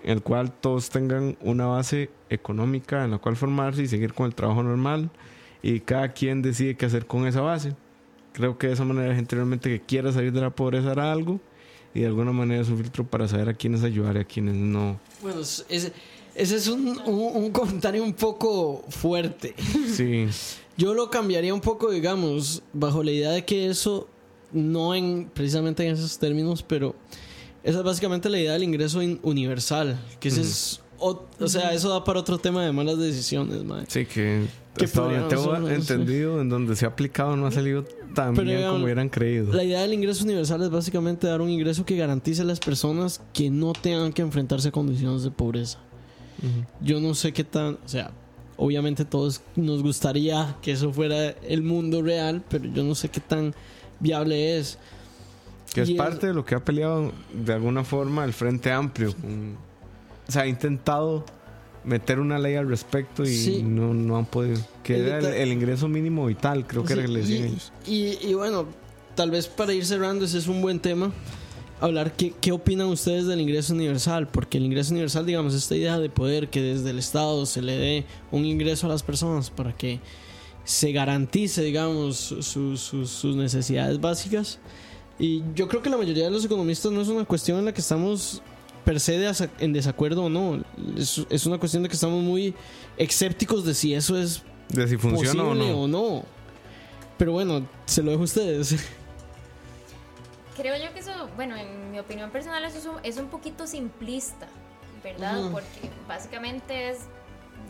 [0.05, 4.27] En el cual todos tengan una base económica en la cual formarse y seguir con
[4.27, 5.11] el trabajo normal
[5.63, 7.75] y cada quien decide qué hacer con esa base.
[8.33, 11.11] Creo que de esa manera la gente realmente que quiera salir de la pobreza hará
[11.11, 11.41] algo
[11.95, 14.55] y de alguna manera es un filtro para saber a quiénes ayudar y a quienes
[14.55, 15.01] no.
[15.21, 15.93] Bueno, es- ese,
[16.37, 19.55] ese es un, un- un comentario un poco fuerte.
[19.93, 20.27] Sí,
[20.79, 24.07] Yo lo cambiaría un poco, digamos, bajo la idea de que eso,
[24.53, 26.95] no en precisamente en esos términos, pero
[27.63, 29.99] esa es básicamente la idea del ingreso in- universal.
[30.21, 30.81] Que ese es.
[31.01, 33.85] O, o sea, eso da para otro tema de malas decisiones, mae.
[33.87, 34.47] Sí, que
[34.77, 37.85] Que hasta donde podríamos tengo entendido, en donde se ha aplicado no ha salido
[38.17, 39.53] tan Pero, bien digamos, como hubieran creído.
[39.53, 43.21] La idea del ingreso universal es básicamente dar un ingreso que garantice a las personas
[43.33, 45.79] que no tengan que enfrentarse a condiciones de pobreza.
[46.81, 48.11] Yo no sé qué tan, o sea,
[48.57, 53.21] obviamente todos nos gustaría que eso fuera el mundo real, pero yo no sé qué
[53.21, 53.55] tan
[54.01, 54.79] viable es.
[55.75, 59.57] Que es parte de lo que ha peleado de alguna forma el Frente Amplio con,
[60.27, 61.25] se ha intentado
[61.85, 63.63] meter una ley al respecto y Sí.
[63.63, 64.59] no, no han podido.
[64.83, 67.73] Que era el, ingreso mínimo vital, creo que era que le decían ellos.
[67.87, 68.67] y- y bueno,
[69.15, 71.13] tal vez para ir cerrando, ese es un buen tema.
[71.81, 75.99] Hablar qué, qué opinan ustedes del ingreso universal, porque el ingreso universal, digamos, esta idea
[75.99, 79.73] de poder que desde el Estado se le dé un ingreso a las personas para
[79.77, 80.01] que
[80.65, 84.59] se garantice, digamos, su- su- sus necesidades básicas.
[85.19, 87.73] Y yo creo que la mayoría de los economistas no es una cuestión en la
[87.73, 88.43] que estamos
[88.85, 90.63] per se de en desacuerdo o no.
[90.97, 92.55] Es, es una cuestión de que estamos muy
[92.97, 95.81] escépticos de si eso es De si funciona o posible no.
[95.83, 96.25] o no.
[97.19, 98.77] Pero bueno, se lo dejo a ustedes.
[100.57, 103.67] Creo yo que eso, bueno, en mi opinión personal, eso es un, es un poquito
[103.67, 104.49] simplista,
[105.05, 105.51] ¿verdad?
[105.53, 106.99] Porque básicamente es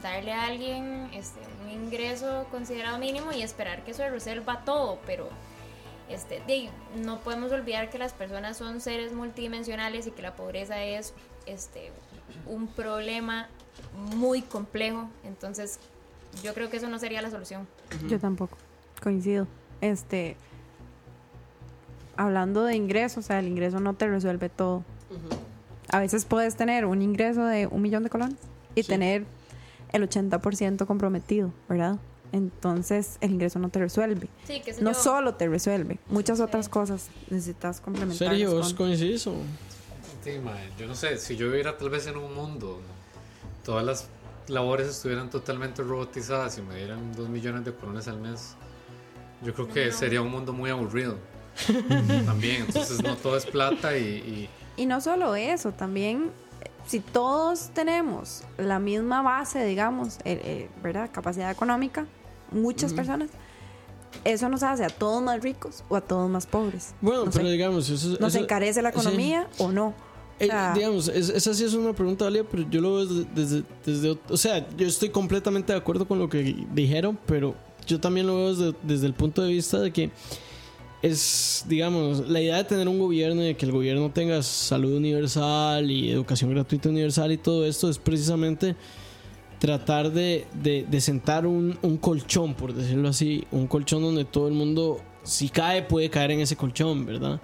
[0.02, 5.28] darle a alguien este, un ingreso considerado mínimo y esperar que eso resuelva todo, pero
[6.08, 6.70] este, de
[7.02, 11.12] no podemos olvidar que las personas son seres multidimensionales y que la pobreza es
[11.46, 11.90] este,
[12.46, 13.48] un problema
[14.16, 15.78] muy complejo, entonces
[16.42, 17.66] yo creo que eso no sería la solución.
[18.08, 18.56] Yo tampoco.
[19.02, 19.46] Coincido.
[19.80, 20.36] Este.
[22.16, 24.82] Hablando de ingresos, o sea, el ingreso no te resuelve todo.
[25.90, 28.36] A veces puedes tener un ingreso de un millón de colones
[28.74, 28.88] y Sí.
[28.88, 29.24] tener
[29.92, 31.96] el 80% comprometido, ¿verdad?
[32.32, 34.28] Entonces, el ingreso no te resuelve.
[34.46, 38.28] Sí, que No solo te resuelve, muchas otras cosas necesitas complementar.
[38.28, 38.74] Sergio, ¿vos?
[40.24, 42.80] Sí, mae, yo no sé, si yo viviera tal vez en un mundo,
[43.64, 44.08] todas las
[44.48, 48.54] labores estuvieran totalmente robotizadas y me dieran 2 millones de colones al mes,
[49.42, 49.92] yo creo que No.
[49.92, 51.16] sería un mundo muy aburrido.
[52.26, 54.02] También, entonces no todo es plata y,
[54.76, 60.40] y Y no solo eso, también eh, si todos tenemos la misma base, digamos, eh,
[60.44, 61.10] eh, ¿verdad?
[61.12, 62.06] Capacidad económica,
[62.52, 63.28] muchas personas,
[64.24, 66.94] eso nos hace a todos más ricos o a todos más pobres.
[67.00, 67.52] Bueno, No pero sé.
[67.52, 68.98] digamos, eso, ¿Nos eso- encarece la sí.
[69.00, 69.88] economía o no?
[69.88, 69.94] O
[70.40, 73.62] Eh, digamos, es- esa sí es una pregunta válida, pero yo lo veo desde, desde,
[73.84, 77.54] desde O sea, yo estoy completamente de acuerdo con lo que dijeron, pero
[77.86, 80.10] yo también lo veo desde, desde el punto de vista de que
[81.02, 84.94] es, digamos, la idea de tener un gobierno y de que el gobierno tenga salud
[84.96, 88.74] universal y educación gratuita universal y todo esto es precisamente
[89.58, 94.48] tratar de, de- de sentar un, un colchón, por decirlo así, un colchón donde todo
[94.48, 97.40] el mundo, si cae, puede caer en ese colchón, ¿verdad?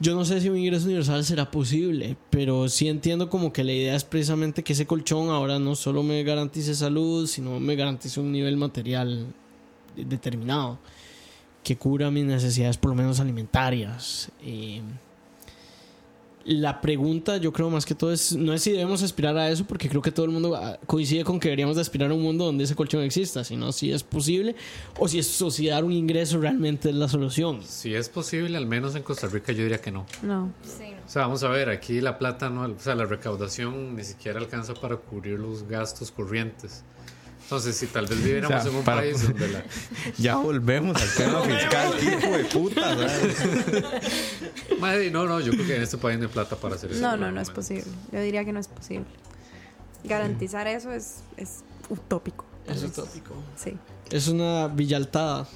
[0.00, 3.72] Yo no sé si un ingreso universal será posible, pero sí entiendo como que la
[3.72, 8.20] idea es precisamente que ese colchón ahora no solo me garantice salud, sino me garantice
[8.20, 9.26] un nivel material
[9.96, 10.78] determinado
[11.64, 14.30] que cubra mis necesidades por lo menos alimentarias.
[14.40, 14.80] Eh,
[16.48, 19.66] la pregunta yo creo más que todo es, no es si debemos aspirar a eso,
[19.66, 22.22] porque creo que todo el mundo ah, coincide con que deberíamos de aspirar a un
[22.22, 24.56] mundo donde ese colchón exista, sino si es posible
[24.98, 27.62] o si, es, o si dar un ingreso realmente es la solución.
[27.64, 30.06] si es posible, al menos en Costa Rica yo diría que no.
[30.22, 30.50] no.
[30.62, 31.04] Sí, no.
[31.06, 34.38] O sea, vamos a ver, aquí la plata no, o sea, la recaudación ni siquiera
[34.38, 36.82] alcanza para cubrir los gastos corrientes.
[37.48, 39.64] Entonces, si tal vez viviéramos O sea, en un para- país donde la,
[40.18, 42.82] Ya volvemos al tema fiscal, hijo de puta.
[42.94, 43.36] ¿sabes?
[44.78, 47.00] Madre, no, no, yo creo que en este país no hay plata para hacer eso.
[47.00, 47.84] No, no, no es posible.
[48.12, 49.06] Yo diría que no es posible.
[50.04, 52.44] Garantizar eso es, es utópico.
[52.70, 53.34] Es utópico.
[53.56, 53.74] Sí.
[54.10, 55.46] Es una villaltada.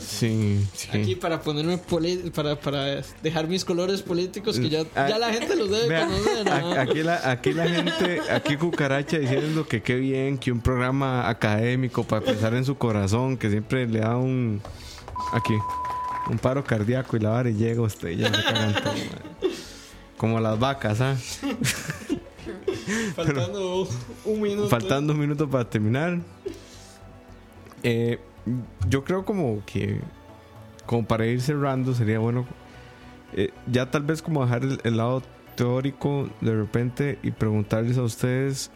[0.00, 0.88] Sí, sí.
[0.92, 5.56] Aquí para ponerme poli- para, para dejar mis colores políticos que ya, ya la gente
[5.56, 6.44] los debe Vea, conocer.
[6.44, 6.72] ¿no?
[6.72, 12.04] aquí, la, aquí la gente, aquí Cucaracha diciendo que qué bien que un programa académico
[12.04, 14.60] para pensar en su corazón, que siempre le da un.
[15.32, 15.54] Aquí,
[16.30, 18.92] un paro cardíaco y la vara y llega usted, ya se cagan todo.
[20.18, 21.16] Como las vacas, ¿ah?
[23.16, 23.88] Faltando
[24.24, 24.68] un minuto.
[24.68, 26.18] Faltando un minuto para terminar.
[27.82, 28.18] Eh,
[28.88, 30.00] yo creo como que,
[30.86, 32.46] como para ir cerrando, sería bueno
[33.32, 35.22] eh, ya tal vez como dejar el, el lado
[35.54, 38.70] teórico de repente y preguntarles a ustedes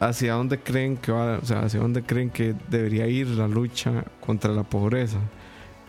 [0.00, 4.04] hacia dónde creen que va, o sea, hacia dónde creen que debería ir la lucha
[4.20, 5.18] contra la pobreza.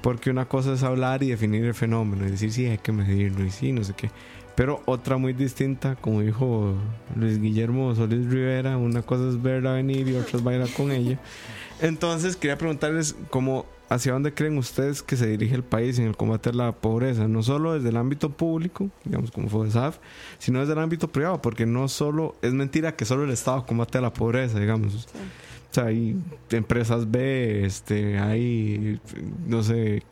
[0.02, 3.44] Porque una cosa es hablar y definir el fenómeno y decir sí hay que medirlo
[3.46, 4.12] y sí, no sé qué.
[4.56, 6.76] Pero otra muy distinta, como dijo
[7.16, 11.20] Luis Guillermo Solís Rivera, una cosa es verla venir y otra es bailar con ella.
[11.82, 16.16] Entonces quería preguntarles cómo, hacia dónde creen ustedes que se dirige el país en el
[16.16, 19.98] combate a la pobreza, no solo desde el ámbito público, digamos como FODESAF,
[20.38, 23.98] sino desde el ámbito privado, porque no solo, es mentira que solo el Estado combate
[23.98, 24.94] a la pobreza, digamos.
[24.96, 26.16] O sea, hay
[26.52, 29.00] empresas B, este, hay,
[29.48, 30.04] no sé,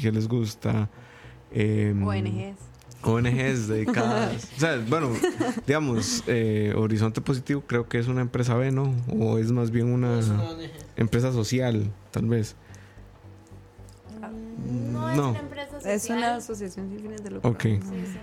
[0.00, 0.88] ¿qué les gusta?
[1.52, 2.69] Em, ONGs.
[3.02, 4.48] ONGs dedicadas.
[4.56, 5.10] o sea, bueno,
[5.66, 8.94] digamos, eh, Horizonte Positivo creo que es una empresa B, ¿no?
[9.08, 10.20] O es más bien una
[10.96, 12.56] empresa social, tal vez.
[14.66, 15.30] No, es No.
[15.30, 15.92] una empresa social.
[15.94, 17.50] Es una asociación sin fines de lucro.
[17.50, 17.62] Ok.
[17.62, 18.18] Sí, sí.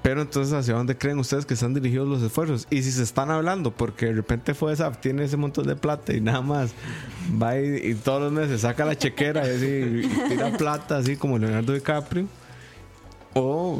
[0.00, 2.66] Pero entonces, ¿hacia dónde creen ustedes que están dirigidos los esfuerzos?
[2.70, 6.20] Y si se están hablando, porque de repente FOESAP tiene ese montón de plata y
[6.20, 6.72] nada más
[7.42, 9.66] va y, y todos los meses saca la chequera y, así,
[10.06, 12.26] y tira plata, así como Leonardo DiCaprio.
[13.38, 13.78] O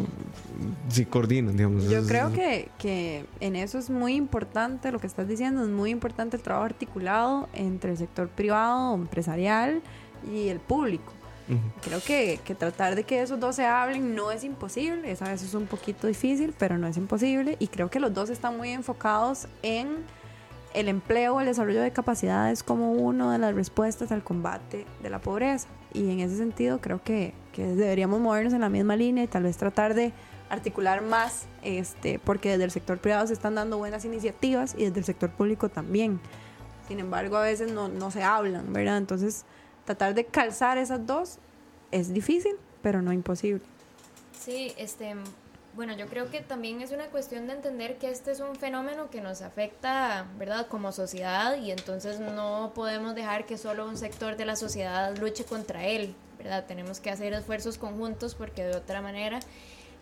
[0.89, 1.89] si coordinan, digamos.
[1.89, 5.91] Yo creo que, que en eso es muy importante lo que estás diciendo, es muy
[5.91, 9.83] importante el trabajo articulado entre el sector privado, empresarial
[10.33, 11.13] y el público.
[11.83, 15.31] Creo que, que tratar de que esos dos se hablen no es imposible, es a
[15.31, 18.69] veces un poquito difícil, pero no es imposible y creo que los dos están muy
[18.69, 20.05] enfocados en
[20.75, 25.21] el empleo, el desarrollo de capacidades como una de las respuestas al combate de la
[25.21, 25.69] pobreza.
[25.93, 29.57] Y en ese sentido creo que, deberíamos movernos en la misma línea y tal vez
[29.57, 30.13] tratar de
[30.49, 35.01] articular más, este, porque desde el sector privado se están dando buenas iniciativas y desde
[35.01, 36.21] el sector público también.
[36.87, 38.97] Sin embargo, a veces no, no se hablan, ¿verdad?
[38.97, 39.45] Entonces,
[39.85, 41.39] tratar de calzar esas dos
[41.91, 43.61] es difícil, pero no imposible.
[44.39, 45.17] Sí, este,
[45.79, 49.11] bueno, yo creo que también es una cuestión de entender que este es un fenómeno
[49.11, 50.67] que nos afecta, ¿verdad?
[50.67, 55.45] Como sociedad y entonces no podemos dejar que solo un sector de la sociedad luche
[55.45, 56.65] contra él, ¿verdad?
[56.67, 59.39] Tenemos que hacer esfuerzos conjuntos porque de otra manera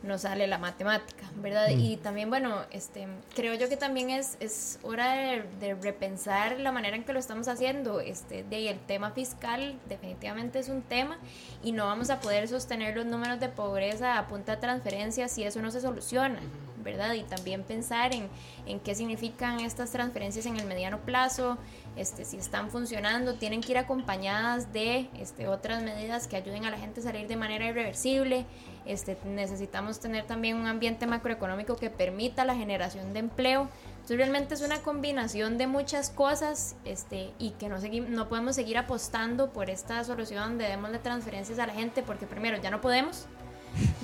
[0.02, 1.70] no sale la matemática, ¿verdad?
[1.70, 6.70] Y también, bueno, este, creo yo que también es, es hora de, de repensar la
[6.70, 8.00] manera en que lo estamos haciendo.
[8.00, 11.18] Este, de ahí el tema fiscal definitivamente es un tema
[11.62, 15.44] y no vamos a poder sostener los números de pobreza a punta de transferencias si
[15.44, 16.40] eso no se soluciona,
[16.82, 17.14] ¿verdad?
[17.14, 18.28] Y también pensar en,
[18.66, 21.58] en qué significan estas transferencias en el mediano plazo,
[21.96, 26.70] este, si están funcionando, tienen que ir acompañadas de este, otras medidas que ayuden a
[26.70, 28.44] la gente a salir de manera irreversible.
[28.84, 33.68] Este, necesitamos tener también un ambiente macroeconómico que permita la generación de empleo.
[33.94, 38.76] Entonces realmente es una combinación de muchas cosas este, y que no, no podemos seguir
[38.76, 43.26] apostando por esta solución de démosle transferencias a la gente porque primero ya no podemos,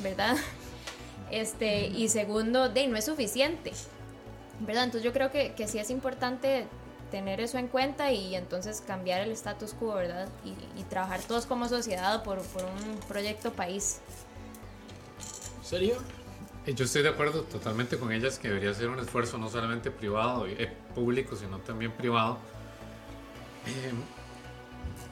[0.03, 0.37] ¿verdad?
[1.31, 3.73] Este, y segundo, de no es suficiente,
[4.61, 4.85] ¿verdad?
[4.85, 6.67] Entonces yo creo que, que sí es importante
[7.13, 10.29] tener eso en cuenta y entonces cambiar el status quo, ¿verdad?
[10.45, 14.01] Y, y trabajar todos como sociedad por, por un proyecto país.
[15.63, 15.97] ¿Serio?
[16.67, 20.47] Yo estoy de acuerdo totalmente con ellas que debería ser un esfuerzo no solamente privado,
[20.47, 22.39] eh, público, sino también privado.
[23.67, 23.93] Eh,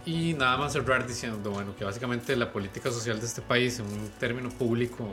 [0.07, 3.87] y nada más cerrar diciendo, bueno, que básicamente la política social de este país, en
[3.87, 5.07] un término público,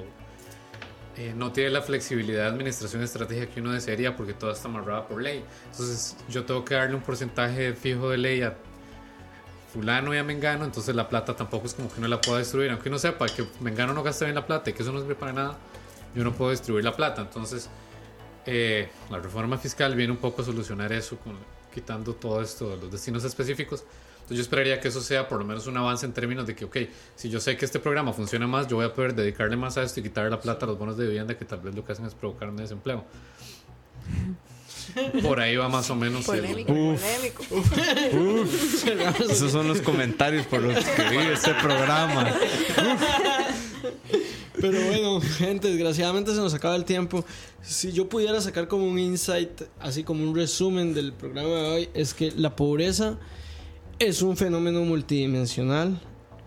[1.17, 5.07] eh, no tiene la flexibilidad de administración estratégica que uno desearía porque todo está amarrado
[5.07, 5.43] por ley.
[5.71, 8.55] Entonces yo tengo que darle un porcentaje fijo de ley a
[9.73, 12.71] fulano y a Mengano, entonces la plata tampoco es como que uno la pueda distribuir,
[12.71, 15.15] aunque uno sepa que Mengano no gasta bien la plata y que eso no sirve
[15.15, 15.57] para nada,
[16.15, 17.21] yo no puedo distribuir la plata.
[17.21, 17.69] Entonces
[18.45, 21.35] eh, la reforma fiscal viene un poco a solucionar eso, con,
[21.73, 23.83] quitando todo esto de los destinos específicos.
[24.27, 26.65] Entonces yo esperaría que eso sea por lo menos un avance en términos de que,
[26.65, 26.77] ok,
[27.15, 29.83] si yo sé que este programa funciona más, yo voy a poder dedicarle más a
[29.83, 31.93] esto y quitarle la plata a los bonos de vivienda que tal vez lo que
[31.93, 33.05] hacen es provocarme desempleo.
[35.21, 37.45] Por ahí va más o menos el- Polémico, polémico.
[39.29, 42.29] Esos son los comentarios por los que vive este programa.
[44.59, 47.23] Pero bueno, gente, desgraciadamente se nos acaba el tiempo.
[47.61, 51.89] Si yo pudiera sacar como un insight, así como un resumen del programa de hoy,
[51.93, 53.17] es que la pobreza
[53.99, 55.99] es un fenómeno multidimensional,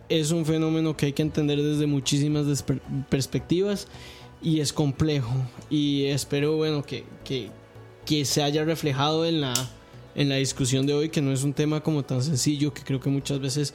[0.09, 2.65] es un fenómeno que hay que entender desde muchísimas
[3.09, 3.89] perspectivas
[4.43, 5.35] y es complejo.
[5.69, 7.51] Y espero, bueno, que, que,
[8.07, 9.55] que se haya reflejado en la,
[10.15, 13.01] en la discusión de hoy, que no es un tema como tan sencillo, que creo
[13.01, 13.75] que muchas veces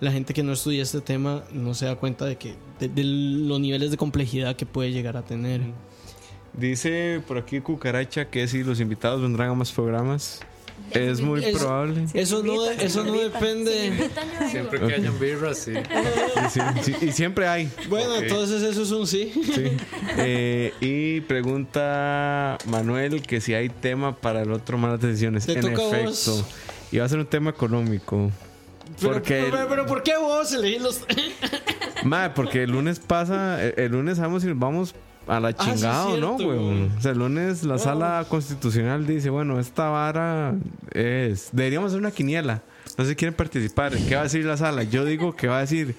[0.00, 3.04] la gente que no estudia este tema no se da cuenta de que de, de
[3.04, 5.62] los niveles de complejidad que puede llegar a tener.
[6.52, 10.40] Dice por aquí Cucaracha que si los invitados vendrán a más programas.
[10.90, 12.06] Es muy probable.
[12.14, 14.10] Eso no, eso no depende.
[14.50, 15.72] Siempre que hayan birras, sí.
[16.46, 17.70] Y, sí, sí, y siempre hay.
[17.88, 19.32] Bueno, entonces eso es un sí.
[19.54, 19.76] Sí.
[20.18, 25.46] Eh, y pregunta Manuel que si hay tema para el otro malas decisiones.
[25.46, 26.04] Te en efecto.
[26.04, 26.44] vos.
[26.92, 28.30] Y va a ser un tema económico.
[29.00, 31.00] Pero, Porque pero, pero ¿por qué vos elegís los.?
[32.04, 34.94] Madre, porque el lunes pasa, el, el lunes sabemos si nos vamos
[35.26, 36.88] a la Ah, sí, chingada no, güey.
[36.96, 37.78] O sea, el lunes la Oh.
[37.78, 40.54] sala constitucional dice, bueno, esta vara
[40.92, 41.48] es...
[41.52, 42.62] Deberíamos hacer una quiniela.
[42.98, 43.96] No sé si quieren participar.
[43.96, 44.82] ¿Qué va a decir la sala?
[44.84, 45.94] Yo digo que va a decir,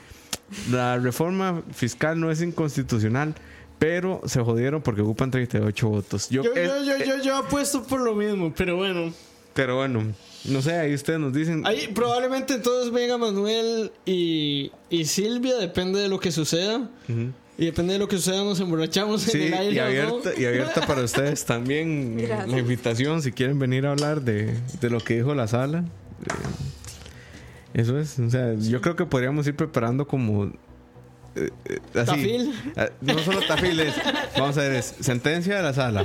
[0.71, 3.33] la reforma fiscal no es inconstitucional,
[3.79, 6.29] pero se jodieron porque ocupan 38 votos.
[6.29, 9.11] Yo, Yo, es- yo, yo, yo, yo apuesto por lo mismo, pero bueno.
[9.53, 10.03] Pero bueno,
[10.45, 11.65] no sé, ahí ustedes nos dicen...
[11.65, 16.89] Ahí probablemente entonces venga Manuel y, y Silvia, depende de lo que suceda.
[17.07, 17.31] Ujú.
[17.57, 19.73] Y depende de lo que suceda, nos emborrachamos Sí, en el aire.
[19.75, 22.49] y abierta, y abierta para ustedes también eh, Gracias.
[22.49, 25.79] la invitación si quieren venir a hablar de, de lo que dijo la sala.
[26.23, 32.05] Eh, eso es, o sea, yo creo que podríamos ir preparando como eh, eh, así.
[32.05, 32.53] Tafil.
[32.77, 33.95] Ah, No solo Tafil es.
[34.37, 36.03] Vamos a ver, es sentencia de la sala.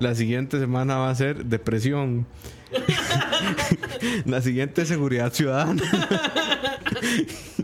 [0.00, 2.26] La siguiente semana va a ser depresión.
[4.24, 5.82] la siguiente seguridad ciudadana.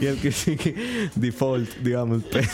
[0.00, 0.74] y el que sigue
[1.14, 2.48] default, digamos, pero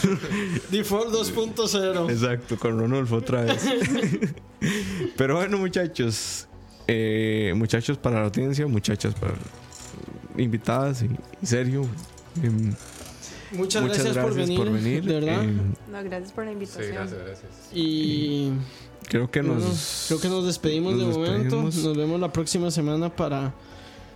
[0.70, 2.10] Default 2.0.
[2.10, 3.62] exacto, con Ronolfo otra vez.
[5.16, 6.46] pero bueno, muchachos,
[6.88, 9.34] eh, muchachos para la audiencia, muchachas para
[10.36, 11.06] invitadas y,
[11.42, 11.86] y Sergio.
[12.42, 12.74] em,
[13.52, 15.44] Muchas, gracias, por, venir, De verdad.
[15.44, 16.92] em, No, gracias por la Sí, invitación.
[16.94, 17.50] gracias, gracias.
[17.72, 18.50] y
[19.08, 21.34] creo que bueno, nos creo que nos despedimos nos de momento.
[21.62, 21.76] despedimos.
[21.76, 23.54] Nos vemos la próxima semana para.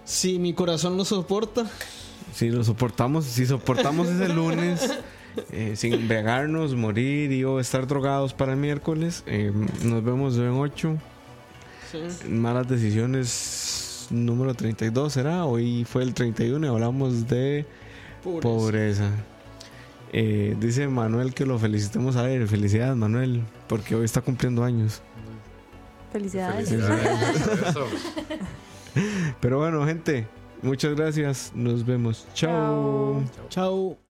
[0.04, 1.70] Si mi corazón lo soporta.
[2.38, 4.96] Si lo soportamos, si soportamos ese lunes
[5.50, 9.50] eh, sin embriagarnos, morir y o estar drogados para el miércoles, eh,
[9.82, 10.96] nos vemos en 8.
[11.90, 12.28] Sí.
[12.28, 15.46] Malas decisiones número 32 será.
[15.46, 17.66] Hoy fue el 31 y hablamos de
[18.22, 18.48] Pobreza.
[18.48, 19.10] pobreza.
[20.12, 22.46] Eh, dice Manuel que lo felicitemos a ver.
[22.46, 25.02] Felicidades, Manuel, porque hoy está cumpliendo años.
[26.12, 26.72] Felicidades.
[29.40, 30.28] Pero bueno, gente,
[30.62, 31.52] muchas gracias.
[31.54, 32.26] Nos vemos.
[32.34, 33.22] Chao.
[33.48, 33.48] Chao.
[33.48, 34.07] Chao.